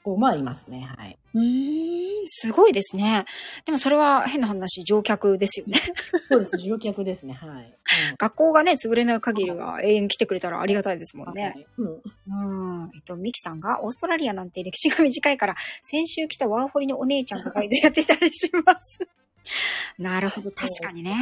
[0.03, 0.87] 校もありますね。
[0.97, 1.17] はい。
[1.33, 3.25] うーん、すごいですね。
[3.65, 5.79] でもそれは変な話、乗客ですよね。
[6.29, 6.57] そうです。
[6.57, 7.33] 乗客ですね。
[7.33, 7.49] はい。
[7.49, 7.73] うん
[8.17, 11.43] 学校がね、潰れない限りは永遠に来てくれたらありがたいですもんね。
[11.43, 12.91] はいうんうん。
[12.93, 18.99] えっと、ミキさんが、オーストラリアなんて歴史が短いから、先週来たワーホリのお姉ちゃんがガイドやってたりします。
[19.97, 21.13] なるほど、確かにね。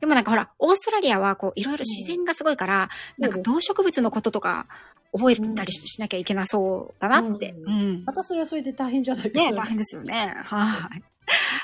[0.00, 4.66] でもなんかほら、オーストラリアはこう、いろいろ自然がすごいから、なんか動植物のこととか
[5.12, 7.54] 覚えたりししなきゃいけなそうだなって。
[7.66, 8.04] ううん。
[8.04, 9.50] またそれはそれで大変じゃないですか。
[9.50, 10.34] ね大変ですよね。
[10.36, 11.02] はい。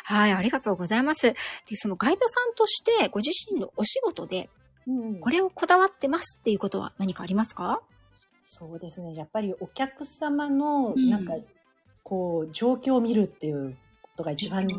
[0.04, 1.32] はい、ありがとうございます。
[1.32, 1.36] で、
[1.74, 4.50] そのガイドさんとして、ご自身のお仕事で、
[4.86, 7.82] うんこれをこだわってますっていうことは何かありますか？
[8.42, 9.14] そうですね。
[9.14, 11.34] やっぱりお客様の、うんなんか、
[12.02, 14.76] こう、状況を見るっていうことが一番重。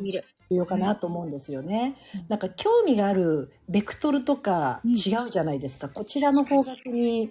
[0.52, 1.96] 要かなと思うんですよね。
[2.16, 5.90] うんなんか、興味があるベクトルとかうん違うじゃないですか。
[5.90, 7.30] こちらの方角に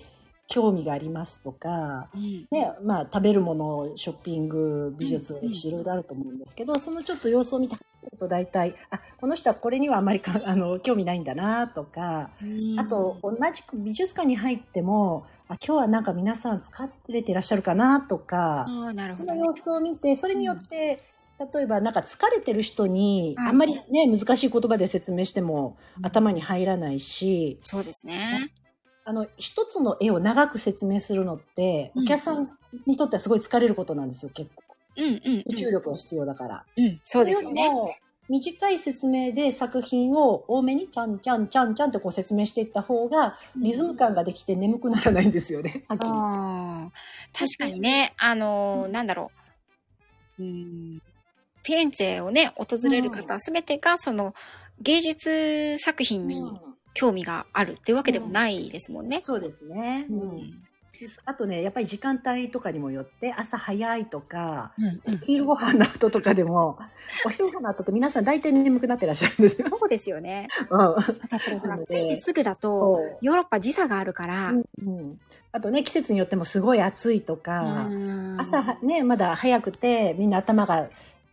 [0.49, 2.47] 興味がありますとか、うん。
[2.51, 7.83] ね、まあ、食べるもの、ショッピング、美術、いろいろあると思うんですけど、そのちょっと様子を見てる
[8.19, 12.31] と大体、あ、この人はこれにはあまりか、 あの、興味ないんだなとか、
[12.79, 19.41] あと、同じく美術館に入っても、あ、今日はなんか皆さん使ってていらっしゃるかなとか、ああ、なるほど、ね。
[19.41, 20.99] その様子を見て、それによって、
[21.53, 28.51] 例えばなんか疲れてる人に、はいあんまりね、難しい言葉で説明しても頭に入らないし、そうですね。
[29.09, 32.51] あの、一つの絵を長く説明するのって、うんお客さん
[32.87, 34.65] にとってはすごい疲れることなんですよ、結構。
[34.99, 35.45] うんうん、うん。
[35.47, 36.65] 宇宙力が必要だから。
[36.77, 37.71] うん、そうですよね。
[38.29, 45.85] 短い説明で作品を多めにちゃんちゃんちゃんちゃんってこう説明していった方が、リズム感ができて眠くならないんですよね。
[45.89, 46.93] 秋にああ、
[47.33, 49.31] 確かにね、あのーなんだろ
[50.39, 50.43] う。
[50.43, 51.03] うん。
[51.65, 54.35] フィレンツェをね、訪れる方すべてが、その、
[54.83, 56.43] 芸術作品に
[56.95, 59.21] 興味があるっていうわけでもないですもんね。
[59.23, 60.07] そうですね。
[60.09, 60.69] うん。
[61.27, 64.73] あとね、やっぱり時間帯とかにもよって、朝早いとか、
[65.07, 65.19] うんうん。
[65.21, 66.79] 昼ご飯の後とかでも、
[67.25, 69.69] お昼ご飯の後と皆さん大体眠くなってらっしゃるんですよ。
[69.71, 70.49] そうですよね。
[70.71, 70.79] うん。
[70.79, 75.21] だってほら、ついてすぐだと、ヨーロッパ時差があるから、うん。
[75.53, 78.41] あとね、季節によってもすごい暑いとか、うん。
[78.41, 80.89] 朝はね、まだ早くて、みんな頭が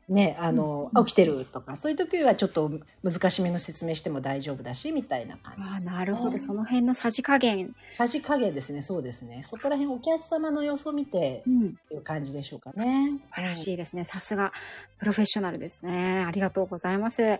[0.08, 2.72] ね、あの、うん起きてるとか、そういう時はちょっと
[3.04, 6.38] 難しめの説明しても大丈夫だし、みたいな感じああ、なるほど。
[6.38, 7.76] その辺のさじ加減。
[7.94, 9.42] さじ加減ですね、そうですね。
[9.44, 11.68] そこら辺お客様の様子を見てうん。
[11.70, 13.14] っていう感じでしょうかね。
[13.16, 14.04] 素晴らしいですね。
[14.04, 14.54] さすが、
[15.00, 16.24] プロフェッショナルですね。
[16.26, 17.40] ありがとうございます。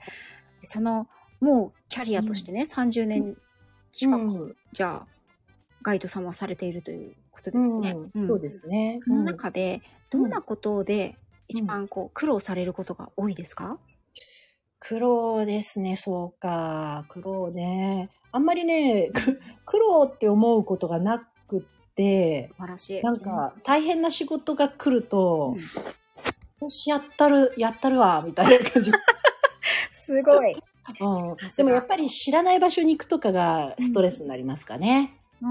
[0.62, 1.08] その、
[1.40, 3.38] もうキャリアとしてね、30年
[3.94, 5.08] 近く、うんじゃあ、
[5.84, 7.96] ガイドさんはされているということですよね。
[8.16, 8.98] うんそうですね。
[9.00, 11.16] その中で、どんなことで
[11.48, 13.78] 一番こう、苦労されることが多いですか、
[14.80, 17.06] 苦労ですね、そうか。
[17.10, 18.10] 苦労ね。
[18.32, 21.62] あんまりね、く苦労って思うことがなくっ
[21.96, 23.02] て、素晴らしい。
[23.02, 28.92] なんか大変な仕事が来るとうん、よし、やったる、やったるわ、みたいな感じ。
[29.90, 30.54] すごい。
[31.00, 35.18] うんでもやっぱり知らない場所に行くとかがストレスになりますかね。
[35.42, 35.48] う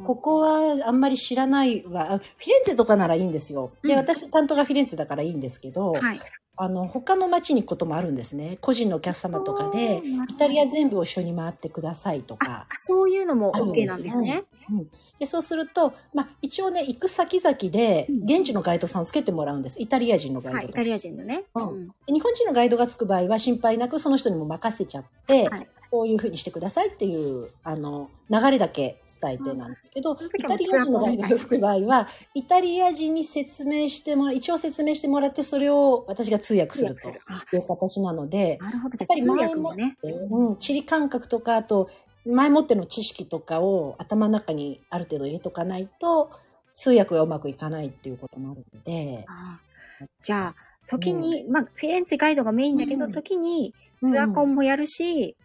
[0.00, 2.14] ん、ここはあんまり知らないわ。
[2.14, 3.72] あフィレンツェとかならいいんですよ。
[3.82, 6.20] で、うん私担当がフィレンツェだからいいんですけど、はい。
[6.56, 8.58] あの、他の町に行くこともあるんですね。
[8.60, 14.44] 個人のお客様とかでイタリア全部を一緒に回ってくださいとあか。、そういうのも OK なんですね。
[14.70, 14.86] うん
[15.18, 19.80] でそうすると、まあ、一応ね、行く先々で、うん現地のガイドさんをつけてもらうんです。
[19.80, 20.66] イタリア人のガイドはい。
[20.66, 21.44] イタリア人のね。
[21.54, 38.96] うん日本人のガイドがつく場合は心配なくその人にも任せちゃって、はいこういうふうにしてくださいっていう、あの、流れだけ伝えてなんですけど、うんイタリア人のガイドがつく場合は、イタリア人に説明してもらう、一応説明してもらって、それを私が通訳するという形なので、なるほど。
[38.96, 39.96] やっぱりあ通訳もね。
[40.02, 41.90] うん、地理感覚とか、あと、
[42.24, 46.30] 前もっての知識とかを頭の中にある程度入れとかないと、
[46.76, 53.74] 通訳がうまくいかないっていうこともあるので、あーじゃあ、時に、まあ、フィレンツェガイドがメインだけど、うん時に
[54.04, 55.36] ツアコンもやるし、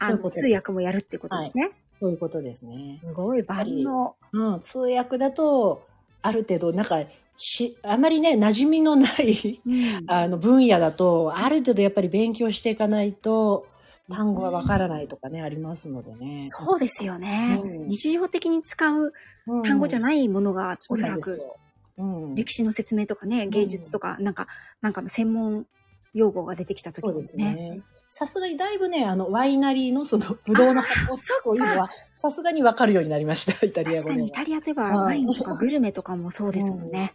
[0.00, 1.72] ういうことです通訳もやるっていうことですね。
[2.00, 3.00] そういうことですね。
[3.04, 4.16] すごい万能。
[4.32, 5.86] うん、通訳だと、
[6.22, 7.02] ある程度、なんか、
[7.38, 13.66] し、あまりね、馴染みのない、うん あの、分野だと、ある程度やっぱり勉強していかないと、
[14.10, 16.42] 単語がわからないとかね、ありますのでね。
[16.44, 19.12] そうですよね、うん日常的に使う
[19.46, 21.36] うん単語じゃないものが、おそらく、
[21.96, 22.34] そう。
[22.34, 24.46] 歴史の説明とかね、芸術とか、なんか、
[24.80, 25.66] なんかの専門
[26.14, 27.28] 用語が出てきた時で。
[27.28, 27.82] すね。
[28.08, 37.14] さすがにだいぶね、あの、ワイナリーのその、ブドウの発酵そっかそういうのは、さすがにわかるようになりました、イタリア語確かにイタリアといえばはいワインとかグルメとかもそうですもんね。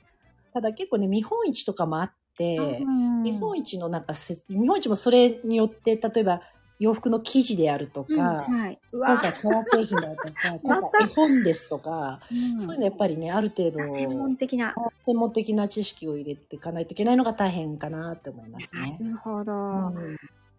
[0.54, 6.42] ただ結構ね、見本市とかもあって、うん日本一のなんかせ、日本一もそれによって、例えば
[6.80, 8.80] 洋服の生地であるとうんか、はい。
[8.92, 14.76] う今わ回革製品だとか、 今回絵本ですとか、うんそういうのやっぱりね、ある程度、専門的な。
[15.02, 18.98] 専門的な知識を入れていかないといけないのが大変かなって思いますね。
[19.00, 19.54] なるほど。
[19.54, 19.56] う
[19.90, 20.18] ん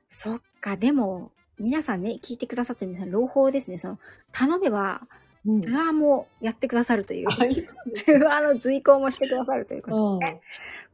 [0.09, 3.78] そっか、でも、皆さんね、聞いてくださってる皆さん、朗報ですね。
[3.78, 3.99] その、
[4.30, 5.09] 頼めば、
[5.47, 7.28] うんツアーもやってくださるという。
[7.28, 7.55] はい
[7.95, 10.40] ツアーの随行もしてくださるということで、うん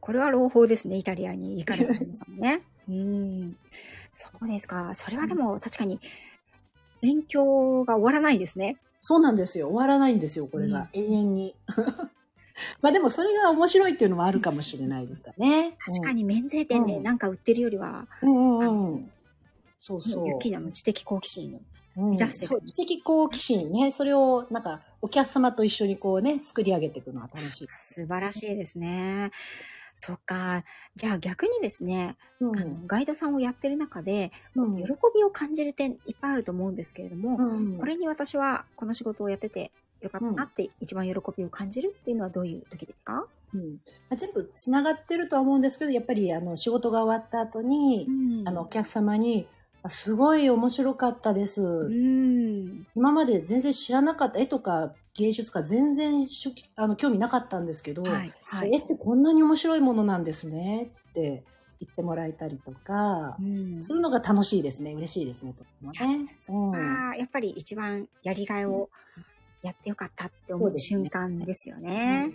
[0.01, 2.63] これは朗報ですね、イタリアに行かれた皆さんもね。
[2.89, 3.55] うん。
[4.11, 4.93] そうですか。
[4.95, 5.99] それはでも、確かに、
[7.01, 8.77] 勉強が終わらないですね。
[8.99, 9.67] そうなんですよ。
[9.67, 10.89] 終わらないんですよ、これが。
[10.93, 11.55] 永遠に。
[12.81, 15.75] まあでもそれが面白いっていうのもあるかもしれないですかね。
[15.79, 19.11] 確かに免税店でうんなんか売ってるよりは、うんうんうん。
[19.79, 20.27] そうそう。
[20.27, 21.59] 雪なの知的好奇心
[21.95, 27.67] 満たしてそう知的好奇心ね、それをなんかお客様と一緒にこうね、作り上げていくのは楽しい。
[27.79, 29.31] 素晴らしいですね。
[29.93, 30.63] そっか。
[30.95, 32.59] じゃあ逆にですね、うん。
[32.59, 34.77] あのガイドさんをやってる中で、うん。
[34.77, 34.83] 喜
[35.13, 37.77] びを感じる点いっぱいあると思うんですけれども、うん。
[37.77, 39.71] これに私はこの仕事をやってて
[40.01, 43.61] よかったなって一番喜びを感じるっていうのはどういう時ですか、うん。
[44.09, 48.47] まあ、全部つながってるとは思うんですけど、やっぱりあの仕事が終わった後に、ん。
[48.47, 51.63] あのお客様に、あすごい面白かったです。
[51.63, 52.87] うん。
[52.95, 56.27] 今まで全然知らなかった絵とか芸術か全然
[56.75, 58.33] あの興味なかったんですけど、はい。
[58.45, 58.73] はい。
[58.73, 61.43] 絵ってこんなに面白いものなんですねって
[61.79, 64.93] 言ってもらえたりとかう、んそういうのが楽しいですね。
[64.93, 65.53] 嬉しいですね。
[65.53, 66.35] とってもね。
[66.49, 68.89] うやっぱり一番やりがいを
[69.63, 72.31] やってよかったって思う瞬間ですよね。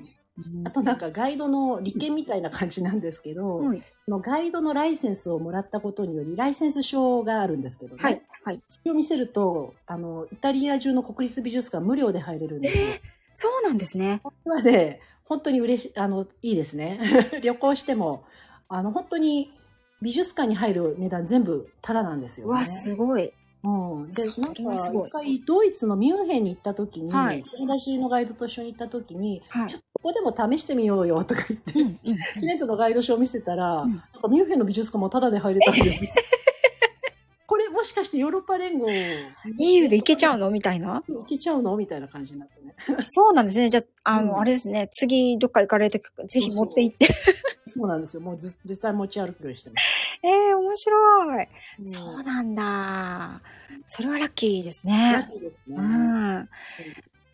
[0.65, 3.83] あとなんかガイドの利権みたいな感じなんですけど、はい。
[4.05, 8.03] そのガイドのライセンスをもらったことにより、ライセンス証があるんですけどね。
[8.03, 8.23] はい。
[8.45, 8.61] はい。
[8.67, 12.87] それを見せると、あの、イタリア中の国立美術館無料で入れるんですよ。
[13.33, 14.21] そうなんですね。
[14.23, 17.01] これはね、本当に嬉しい、あの、いいですね。
[17.43, 18.25] 旅行しても、
[18.69, 19.53] あの、本当に
[20.03, 22.51] 美術館に入る値段全部タダなんですよ、ね。
[22.51, 23.33] うわ、すごい。
[23.65, 23.69] う
[24.07, 24.11] ん。
[24.11, 35.81] で、そなんか、一回ドイツのミュンヘンに行った時に、はい友達のガイドと一緒に行った時に、はいちょっとここでも試してみようよとか言って、うんうんうんフィレンツェのガイド書を見せたら、うんなんかミュンヘンの美術館もタダで入れたんで、
[37.49, 38.87] これもしかしてヨーロッパ連合
[39.59, 40.51] ？EU で行けちゃうの？
[40.51, 41.03] みたいな？
[41.09, 41.77] 行けちゃうの？
[41.77, 42.75] みたいな感じになってね。
[43.01, 43.69] そうなんですね。
[43.69, 44.87] じゃあ、あの、うんあれですね。
[44.93, 47.09] 次、どっか行かれるとき、ぜひ持って行って。
[47.67, 48.23] そうなんですよ。
[48.23, 50.19] もうず絶対持ち歩くようにしてます。
[50.23, 51.49] ええ面白い。
[51.81, 53.41] うんそうなんだ。
[53.87, 55.33] それはラッキーですラねッ。
[55.33, 55.77] キーですね。
[55.77, 56.49] うん。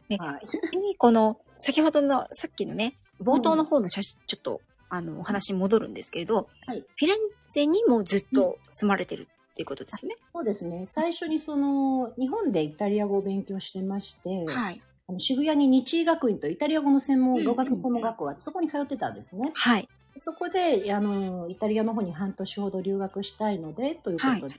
[0.09, 0.39] では
[0.73, 0.79] い。
[0.79, 4.61] に、この、先ほどの、さっきのね、冒頭の方の写真、ちょっと、
[4.91, 10.17] あの、お話に戻るんですけれど、はいフィレンツェにもずっと住まれてるっていうことですよね？
[10.35, 10.83] そうですね。
[10.85, 14.83] 最初にその、日本でイタリア語を勉強してまして、はい。
[15.09, 19.53] あの渋谷に日医学院とイタリア語の専門、うんうん語学専門学校があって、そこに通ってたんですね。
[19.55, 19.89] はい。
[20.17, 24.55] そこで、あの、イタリアの方に半年ほど留学したいので、ということで、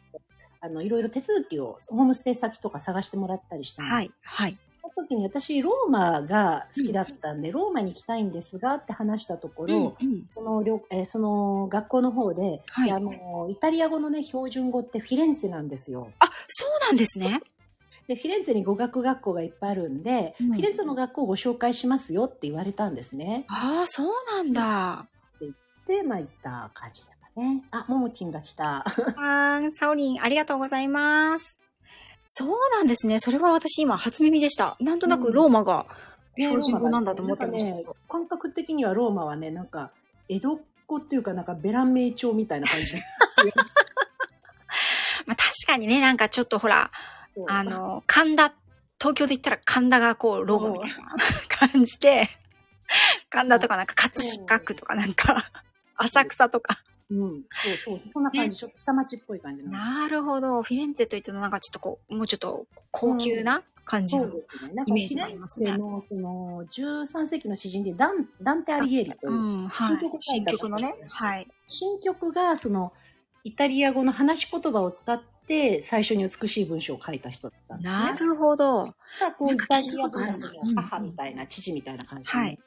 [0.61, 3.93] あの、いろいろ手続きを、ホームステイ先とか探してもらったりしたんです。
[3.93, 4.11] はい。
[4.23, 4.57] はい。
[4.93, 16.11] 時に私、ローマが好きだったんで、ローマに行きたいんですがって話したところ、うんその、りょえーその学校の方で、はいあの、イタリア語のね、標準語ってフィレンツェなんですよ。
[16.19, 17.41] あ、そうなんですね。
[18.07, 23.45] で、フィレンツェに語学学校がいっぱいあるんで、うんフィレンツェの学校をご紹介しますよって言われたんですね。
[23.47, 25.07] ああ、そうなんだ。
[25.87, 27.63] で、まあ、行った感じですかね。
[27.71, 28.85] あ、ももちんが来た。
[29.17, 31.59] あー、サオリン、ありがとうございます。
[32.23, 33.19] そうなんですね。
[33.19, 34.77] それは私今初耳でした。
[34.79, 35.85] なんとなくローマが
[36.37, 37.75] 標準語なんだと思ってましたけど。
[37.77, 39.91] なんかね感覚的にはローマはね、なんか、
[40.29, 42.95] 江戸っ子っていうか、なんかベラン名帳みたいな感じ。
[45.25, 46.91] まあ確かにね、なんかちょっとほら、
[47.47, 48.53] あの、神田、
[48.99, 50.95] 東京で言ったら神田がこう、ローマみたいな
[51.71, 52.29] 感じで、
[53.29, 55.51] 神田とかなんか葛飾区とかなんか、
[55.97, 56.77] 浅草とか。
[57.13, 60.61] うん、そうそう、そんな感じ、ちょっと下町っぽい感じなるほど。
[60.61, 64.25] フィレンツェといってのなんかちょっとこう、もうちょっと高級な感じの。
[64.87, 69.97] イメージがありますねフィレンツェの、その、13世紀の詩人でダン、ダンテ・アリエリという、うん、はい。
[70.21, 70.95] 新曲のね。
[71.09, 71.47] はい。
[71.67, 72.93] 新曲が、その、
[73.43, 78.03] イタリア語の話し言葉を使って、最初に美しい文章を書いた人だったんですね。
[78.03, 78.87] なるほど。
[80.75, 82.37] 母みたいな、父みたいな感じで。
[82.37, 82.59] はい。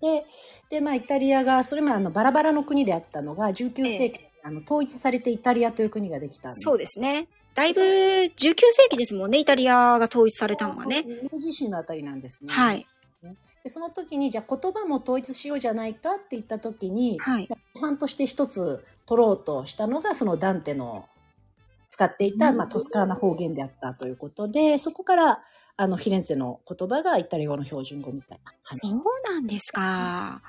[0.00, 0.24] で、
[0.70, 6.60] で、まあ、イタリアが、それもあの、バラバラの国であったのが、19世紀、あの、統一されてイタリアという国ができたんです。
[6.60, 7.28] そうですね。
[7.54, 11.04] だいぶ19世紀ですもんね、イタリアが統一されたのがね。
[11.32, 12.52] 明治維新のあたりなんですね。
[12.52, 12.86] はい。
[13.62, 17.48] でその時に、じゃあ言葉も統一しようじゃないかって言った時に、はい。
[17.48, 21.08] 規範として一つ取ろうとしたのが、そのダンテの
[21.90, 25.42] 使っていた、うんまあ、トスカーナ方言であったということで、そこから、
[25.76, 28.88] あの、フィレンツェの言葉がイタリア語の標準語みたいな感じ。
[28.88, 29.02] そう
[29.32, 30.42] なんですか。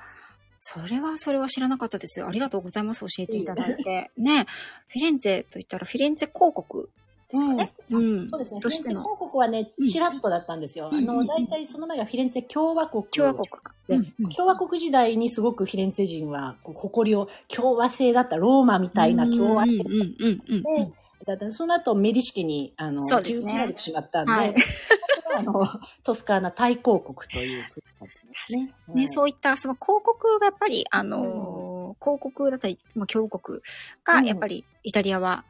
[0.59, 2.27] それは、それは知らなかったですよ。
[2.27, 3.01] ありがとうございます。
[3.01, 4.11] 教えていただいて。
[4.17, 4.45] ね。
[4.87, 6.89] フィレンツェと言ったらフィレンツェ広告
[7.29, 7.71] ですかね。
[7.91, 8.29] うん。
[8.29, 8.59] そうですね。
[8.61, 10.89] フィレンツェ広告はねうん、ちらっとだったんですよ。
[10.91, 13.03] あの、うんうんうん大体その前がフィレンツェ共和国。
[13.05, 13.73] 共和国か。
[13.87, 20.93] でうんうん共和国時代にすごくフィレンツェ人は誇りを共和制だったローマみたいな共和制うんうんうんうんうん。
[21.25, 24.53] だったその後メディシ家にあのね急になってしまったんで、はい
[25.33, 25.67] あの
[26.03, 28.65] トスカーナ大公国という国だったんですね。
[28.65, 33.59] ね、はいそういったその広告がやっぱり、あのー広告だったり、まあ、共和国
[34.03, 35.45] がやっぱりイタリアは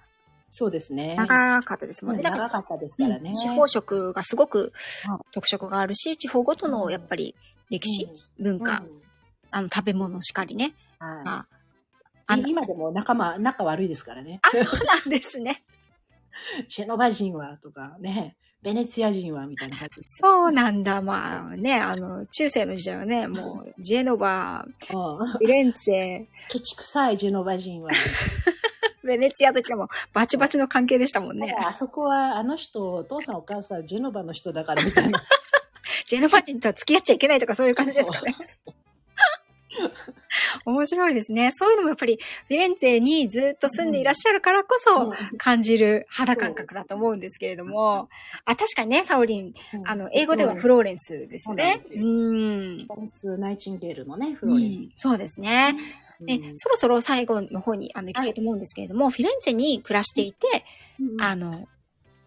[0.51, 1.15] そうですね。
[1.17, 2.23] 長かったですもんね。
[2.23, 3.34] 長かったですからね。
[3.34, 4.71] 地方色がすごく
[5.05, 7.36] はい特色があるし、地方ごとのやっぱり
[7.69, 8.07] 歴史、
[8.39, 8.84] 文うん化、
[9.51, 10.73] あの食べ物しかりね。
[10.97, 11.45] はいま
[12.28, 14.39] あ、今でも仲間、仲悪いですからね。
[14.43, 15.63] あ、そうなんですね。
[16.69, 20.01] チェノバ人はとかね、ベネツィア人はみたいな感じ。
[20.01, 20.99] そうなんだ。
[21.03, 27.91] まあね、あの、中世の時代はね、もう、ジェノバ、うんフィレンツェ、ケチくさいジェノバ人は。
[29.05, 31.55] ベネツィアといってもバチバチの関係でしたもんね。
[31.59, 35.22] あそこはあの人、お父さんお母さんジェノバの人だからみたいな。
[36.07, 38.36] ジェノバ人とは付き合っちゃいけないとかそういう感じですかね。
[40.66, 41.51] 面白いですね。
[41.53, 48.10] そういうのもやっぱりフィレンツェにずっと住んでいらっしゃるからこそ感じる肌感覚だと思うんですけれども。
[48.45, 49.53] あ、確かにね、サオリン、
[49.86, 51.82] あの、英語ではフローレンスですよね。
[51.84, 52.78] そううん。
[52.80, 54.93] フローレンス・ナイチンゲールのね、フローレンス。
[54.97, 55.76] そうですね。
[56.22, 60.47] で、うんそろそろ最後の方にあの行きたいと思うんですけれども、フィレンツェに暮らしていて、
[60.99, 61.68] うんあの、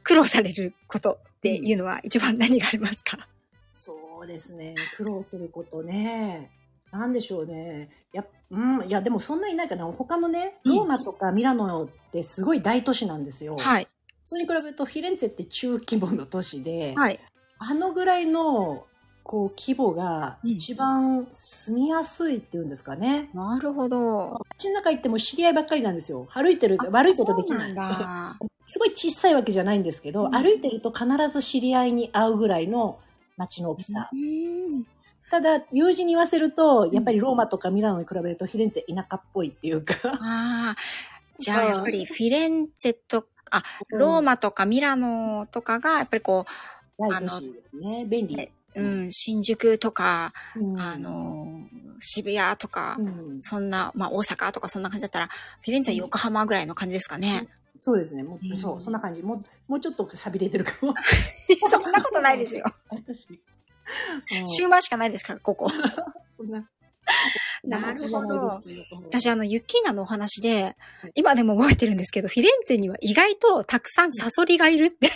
[0.03, 3.29] 苦労されることっていうのは一番何がありますか、
[3.73, 4.75] そうですね。
[4.97, 6.51] 苦労することね。
[6.93, 7.91] なんでしょうね。
[8.13, 9.85] やっうん、いや、でもそんなにないかな。
[9.87, 13.57] 他のね、うんローマとかミラノってすごい大都市なんですよ。
[13.59, 13.87] はい。
[14.25, 17.21] それに比べるとフィレンツェって中規模の都市で、はい。
[17.59, 18.87] あのぐらいの
[19.23, 23.29] こう規模がうん一番住みやすいっていうんですかね。
[23.35, 24.39] なるほど。
[24.51, 26.27] 街の中行っても知り合いばっかりなんですよ。
[26.33, 27.69] 歩いてると悪いことできない。
[27.69, 28.39] そうな。
[28.65, 32.99] すごい小さいわけじゃないんですけど、うん歩いてると必ず知り合いに会うぐらいの
[33.37, 34.09] 街の大きさ。
[34.11, 34.98] うん
[35.31, 39.95] ただ、友人に言わせると、やっぱりローマとかミラノに比べるとフィレンツェ田舎っぽいっていうか。
[40.05, 40.77] ああ。
[41.39, 46.45] じゃあ、やっぱりフィレンツェと、あ、ローマとかミラノとかが、やっぱりこ
[46.99, 48.05] 大都市ですね。
[48.07, 48.51] 便利。
[48.75, 51.63] う、うん、新宿とか、うんあ、の、
[52.01, 57.49] 渋谷とか、うんそんな、まあ大阪とかそんな感じだったら、フィレンツェ横浜ぐらいの感じですかね。
[57.79, 58.25] そうですね。
[58.25, 59.23] もううんそう、そんな感じ。
[59.23, 60.95] もう、もうちょっと寂れてるかも。
[61.71, 62.65] そんなことないですよ。
[64.47, 65.71] 週末しかないですから、ここ。
[66.29, 66.69] そんな。
[67.65, 68.63] なるほど
[69.11, 70.77] 私、あの、ユッキーナのお話で、
[71.15, 75.11] 今でも覚えてるんですけど、フィレンツェには意外とたくさんサソリがいるって。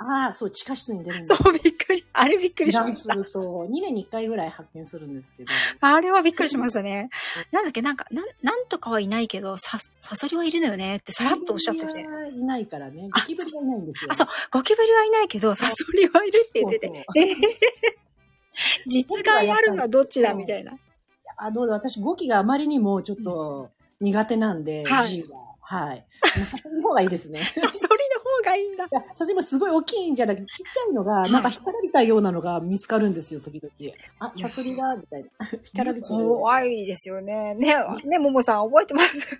[0.00, 2.04] ああ、そう、地下室に出るんです そう、びっくり。
[2.12, 3.14] あれびっくりしました。
[3.14, 5.50] ると、2年に1回ぐらい発見するんですけど。
[5.80, 7.10] あれはびっくりしましたね。
[7.50, 12.06] なんだっけ、なんか、なん、なんとかはいないけど、さ、サソリはいるのよねってさらっとおっしゃってて。
[12.32, 13.08] いないからね。
[13.10, 14.10] ゴキブリがいないんですよ。
[14.12, 17.06] あ、そう、ゴキブリはいないけど、サソリはいるって言ってて。
[17.16, 17.34] えへへ
[18.86, 20.78] 実害あるのはどっちだみたいな。
[21.36, 25.48] あの、私、語気があまりにもちょっと苦手なんで、はい G が。
[25.60, 25.98] はい。
[26.38, 27.40] もう先の方がいいですね。
[27.40, 28.84] いサソリの方がいいんだ。
[28.90, 33.94] や、それもすごい大きいんじゃなくて、ちっちゃいのが、なんか干からびたようなのが見つかるんですよ、時々。
[34.18, 35.28] あ、サソリが、みたいな。
[35.62, 36.28] 干からびたような。
[36.28, 37.54] 怖いですよね。
[37.54, 39.38] ね、ね、ももさん覚えてます？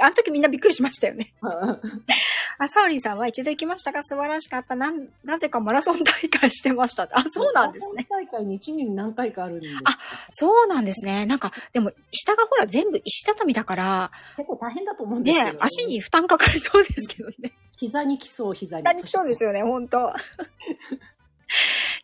[0.00, 1.32] あの時みんなびっくりしましたよね。
[2.58, 4.74] あ、サオリンさんは一度行きましたが素晴らしかった。
[4.76, 7.08] なん、なぜかマラソン大会してました。
[7.12, 8.06] あ、そうなんですね。
[8.08, 9.74] 大会に1年に何回かあるんです。
[9.84, 9.98] あ
[10.30, 11.26] そうなんですね。
[11.26, 17.52] なんか、でも、下がほら全部石畳だから、結構大変だと思うんですけど、ね、足に負担かかりそうですけどね。
[17.76, 18.82] 膝に来そう、膝に。
[18.82, 20.12] 下に来そうですよね、ほんと。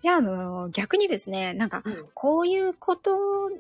[0.03, 3.51] じゃあ、あの、逆にですね、なんか、うんこういうこと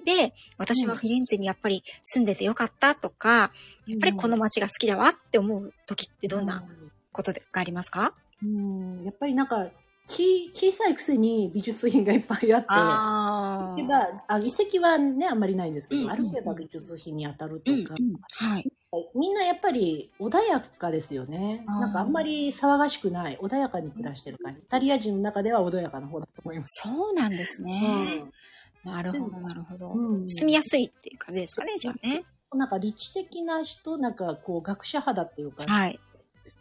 [0.00, 3.52] で、私はフィレンツェにやっぱり住んでてよかったとか、
[3.86, 6.64] やっぱりこの街が好きだわって思う時ってどんな
[7.12, 9.68] ことでがありますか、うん、やっぱりなんか、
[10.08, 16.28] ち、小さいくせに美術品がいっぱいあって、あでまあ、あ遺跡はね、あんまりないんですけど、うんうんうん。
[16.28, 17.94] 歩けば美術品に当たるとか、
[18.30, 18.72] はい。
[19.14, 21.62] みんなやっぱり穏やかですよね。
[21.66, 24.60] なんかあんまり騒がしくない、穏やかに暮らしてる感じ。
[24.60, 26.82] イタリア人の中では穏やかな方だと思います。
[26.82, 28.24] そうなんですね。
[28.90, 29.92] なるほど、なるほど。
[29.92, 32.24] うん住みやすいっていう感じですかね、じゃあね。
[32.54, 36.00] なんか理知的な人、なんかこう学者派だっていうか、はい。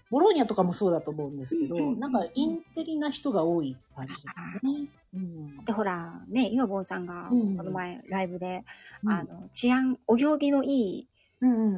[0.10, 4.26] ボローニャとかもそうだと思うんですけど、うんうんうんなんかインテリな人が多い感じです
[4.64, 4.88] よね。
[5.14, 8.64] うんで、ほら、ね、岩坊さんが、こうんの前、ライブで、
[9.04, 11.08] うんあの、治安、お行儀のいい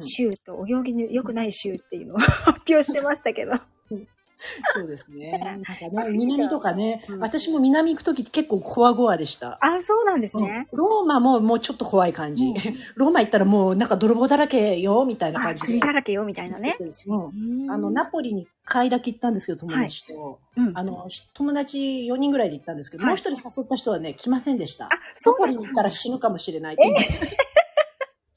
[0.00, 3.52] 州とお行儀の良くない州っていうのを 発表してましたけど。
[4.74, 5.38] そうですね。
[5.38, 9.58] なんかね、 南とかね、うん私も南行くとき結構コワゴワでした。
[9.60, 10.68] あ、そうなんですね。
[10.72, 12.46] うんローマももうちょっと怖い感じ。
[12.46, 12.54] うん
[12.96, 16.76] ローマ行ったらもうなんか泥棒だらけよ、みたいなあ、感じすりだらけよ、みたいなね。
[16.80, 20.38] うんあの、ナポリに買いだけ行ったんですけど、友達と。
[20.56, 21.78] うんあの、友達
[22.10, 24.86] 4人ぐらいで行ったんですけど、はいもう一人誘った人はね、来ませんでした。
[24.86, 27.36] あ、そナポリに行ったら死ぬかもしれないって言って。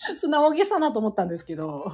[0.18, 1.92] そんな大げさなと思ったんですけど。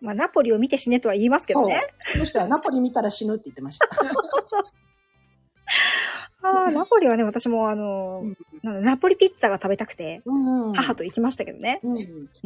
[0.00, 1.86] まあ、ナポリを見て死ねとは言いますけどね。
[2.12, 3.88] その人はナポリ見たら死ぬって言ってました。
[6.42, 8.22] ああ、ナポリはね、私もあの、
[8.62, 11.80] ナポリピッツァが食べたくて、うん母と行きましたけどね。
[11.82, 11.98] う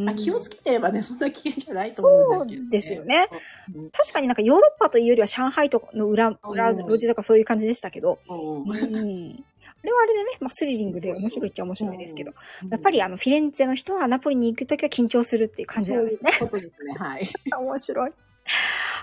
[0.03, 3.29] んあ気をつけてればね、そんな危険じゃないとそう思うんですけど、ですよね。
[3.75, 3.79] う。
[3.79, 3.91] ん。
[3.91, 6.77] 確かになんかヨーロッパというよりは上海とかの裏、裏、うん。
[6.87, 9.45] 路地とかそういう感じでしたけど、うん
[9.85, 12.33] れはあれでね、まあスリリングで面白いっちゃ面白いですけど、
[12.71, 16.33] やっぱりあの、フィレンツェの人はナポリに行くときは緊張するっていう感じなんですね。
[16.33, 16.95] そういうことですね。
[16.95, 17.29] はい。
[17.59, 18.13] 面白い。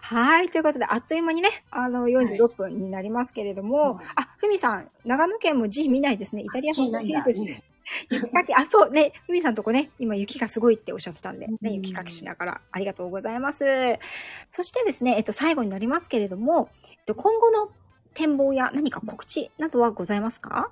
[0.01, 0.49] はい。
[0.49, 6.43] ということで、あっという間にね、あの、46分になりますけれども、うんあ、ふみさん、長野県も G 見ないですね。
[6.43, 7.63] イタリアそうのなんだですね。
[8.09, 13.65] 雪かき、あ、そうね、ふみさんとこね、今雪がすごいっておっしゃってたんで、ね、うん雪かきしながらありがとうございます。
[14.49, 17.69] そしてですね、えっと、最後になりますけれども、えっと、今後の
[18.17, 20.71] 展望や何か告知などはございますか？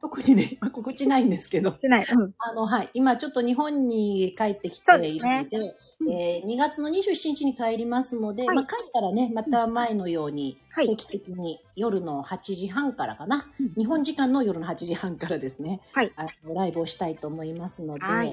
[0.00, 2.06] 特にね、ま あ告知ないんですけど、しない。
[2.10, 2.34] うん。
[2.38, 2.90] あの、はい。
[2.94, 5.42] 今ちょっ日本に帰ってきているですね。
[5.44, 5.58] ので、
[6.00, 6.12] うん。
[6.12, 8.56] えー2月の27日に帰りますので、はい。
[8.56, 10.88] まあ帰ったらね、また前のように、はい。
[10.88, 13.74] 定期的に夜の8時半からかな、うん。
[13.74, 16.12] 日本時間の夜の8時半からですね、はい。
[16.16, 18.24] あのライブをしたいと思いますので、は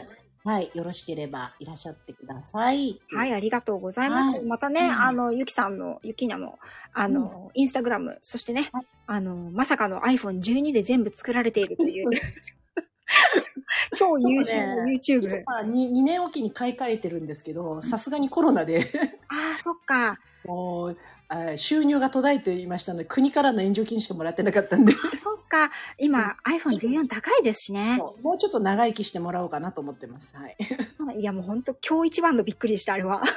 [0.44, 0.78] はいい。
[0.78, 3.00] よろしければいらっしゃってください。
[3.14, 4.38] はい、ありがとうございます。
[4.38, 6.58] はいまたね、うんあの、ゆきさんの、ゆきなの、
[6.94, 12.10] あの、インスタグラム、そしてね、はいあの、まさかの iPhone12 で全部作られているという
[13.98, 15.44] 超優秀なそうね YouTube。
[15.46, 18.86] まあ、2, 2年おきに買い替えてるんですけど、さすがにコロナで、
[19.28, 20.18] ああ、そっか。
[20.46, 20.98] もう、
[21.34, 25.72] あ収入が途絶えていましたので、国からの援助金しかもらってなかったんで、そっか。
[25.98, 27.98] 今、iPhone14 高いですしね。
[28.22, 30.36] もうちょっと長生きしてもらおうかなと思ってます。
[30.36, 30.58] はい。
[31.18, 33.24] いや、もう本当今日一番のびっくりした、あれは。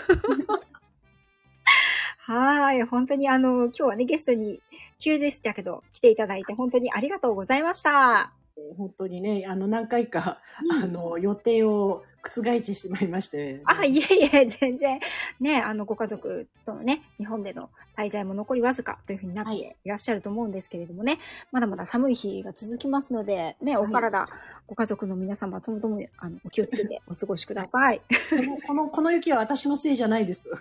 [2.19, 2.83] はい。
[2.83, 4.61] 本当にあの、今日はね、ゲストに、
[4.99, 8.33] 急でしたけど、来ていただいて、本当にありがとうございました。
[8.77, 13.61] 本当にね、あの、何回か、うんあの、予定を覆してしまいまして。
[13.65, 15.01] あ、いえいえ、全然、
[15.41, 21.19] ね、あの、ご家族とのね、日本での滞在も残りわずかというふうになっはいていらっしゃると思うんですけれどもね、
[21.53, 24.27] まだまだ寒い日が続きますので、ね、お体、
[24.67, 28.01] ご家族の皆様ともとも、あの、お気をつけてお過ごしください。
[28.67, 30.49] この、この、雪は私のせいじゃないです。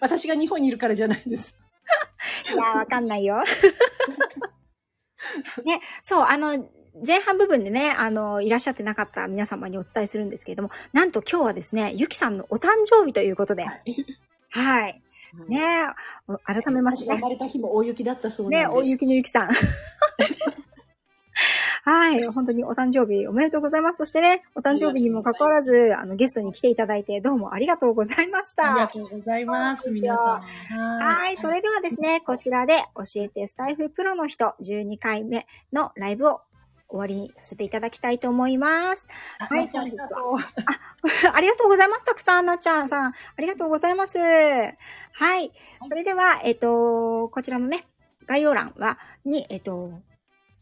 [0.00, 1.58] 私が日本にいるからじゃないです。
[2.52, 3.42] いやー、わかんないよ。
[5.64, 6.68] ね、そう、あの、
[7.06, 13.66] 前半部分でね、あの、いらっしゃってなかった皆様にお伝えするんですけれども、なんと今日はですね、ゆきさんのお誕生日ということで、
[14.50, 15.02] はい。
[15.46, 15.86] ね
[16.26, 18.70] お改めまして生、まれた日も大雪だったそうです。
[18.70, 19.50] 大雪のゆきさん。
[21.84, 22.22] はい。
[22.26, 23.98] 本当にお誕生日おめでとうございます。
[23.98, 28.72] そしてね、お誕生日にもかかわらず、あの、ゲストに来ていただいて、どうもありがとうございました。
[28.72, 30.26] ありがとうございます、皆さん。
[30.26, 30.40] は
[31.00, 31.36] はい。
[31.36, 36.42] それではですね、こちらで教えてスタイフプロの人12回目のライブを
[36.88, 39.06] 終わりにさせていただきたいと思います。
[39.38, 40.36] はいありがとう。
[41.32, 42.04] ありがとうございます。
[42.04, 43.12] たくさん、なっちゃんさん。
[43.12, 44.18] ありがとうございます。
[44.18, 45.52] はい。
[45.88, 47.86] それでは、えっ、と、こちらのね、
[48.26, 50.00] 概要欄は、に、えっ、と、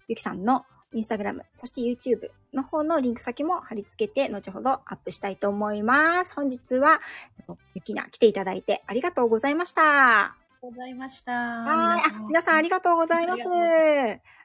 [0.09, 6.35] ゆきさんのインスタグラム、そして YouTube の方のリンク先も貼り付けて、後ほどアップしたいと思います。
[6.35, 7.01] 本日は、
[7.39, 9.83] えっとゆきな来ていただいてありがとうございました。
[9.83, 11.33] ありがとうございました。
[11.33, 12.01] はい。
[12.01, 13.43] あ、皆さんありがとうございます。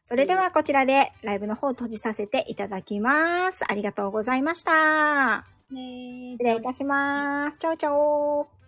[0.03, 3.63] それではこちらでライブの方を閉じさせていただきます。
[3.67, 5.45] ありがとうございました。
[5.71, 7.59] ね失礼いたします。
[7.59, 8.60] チャオチャオ。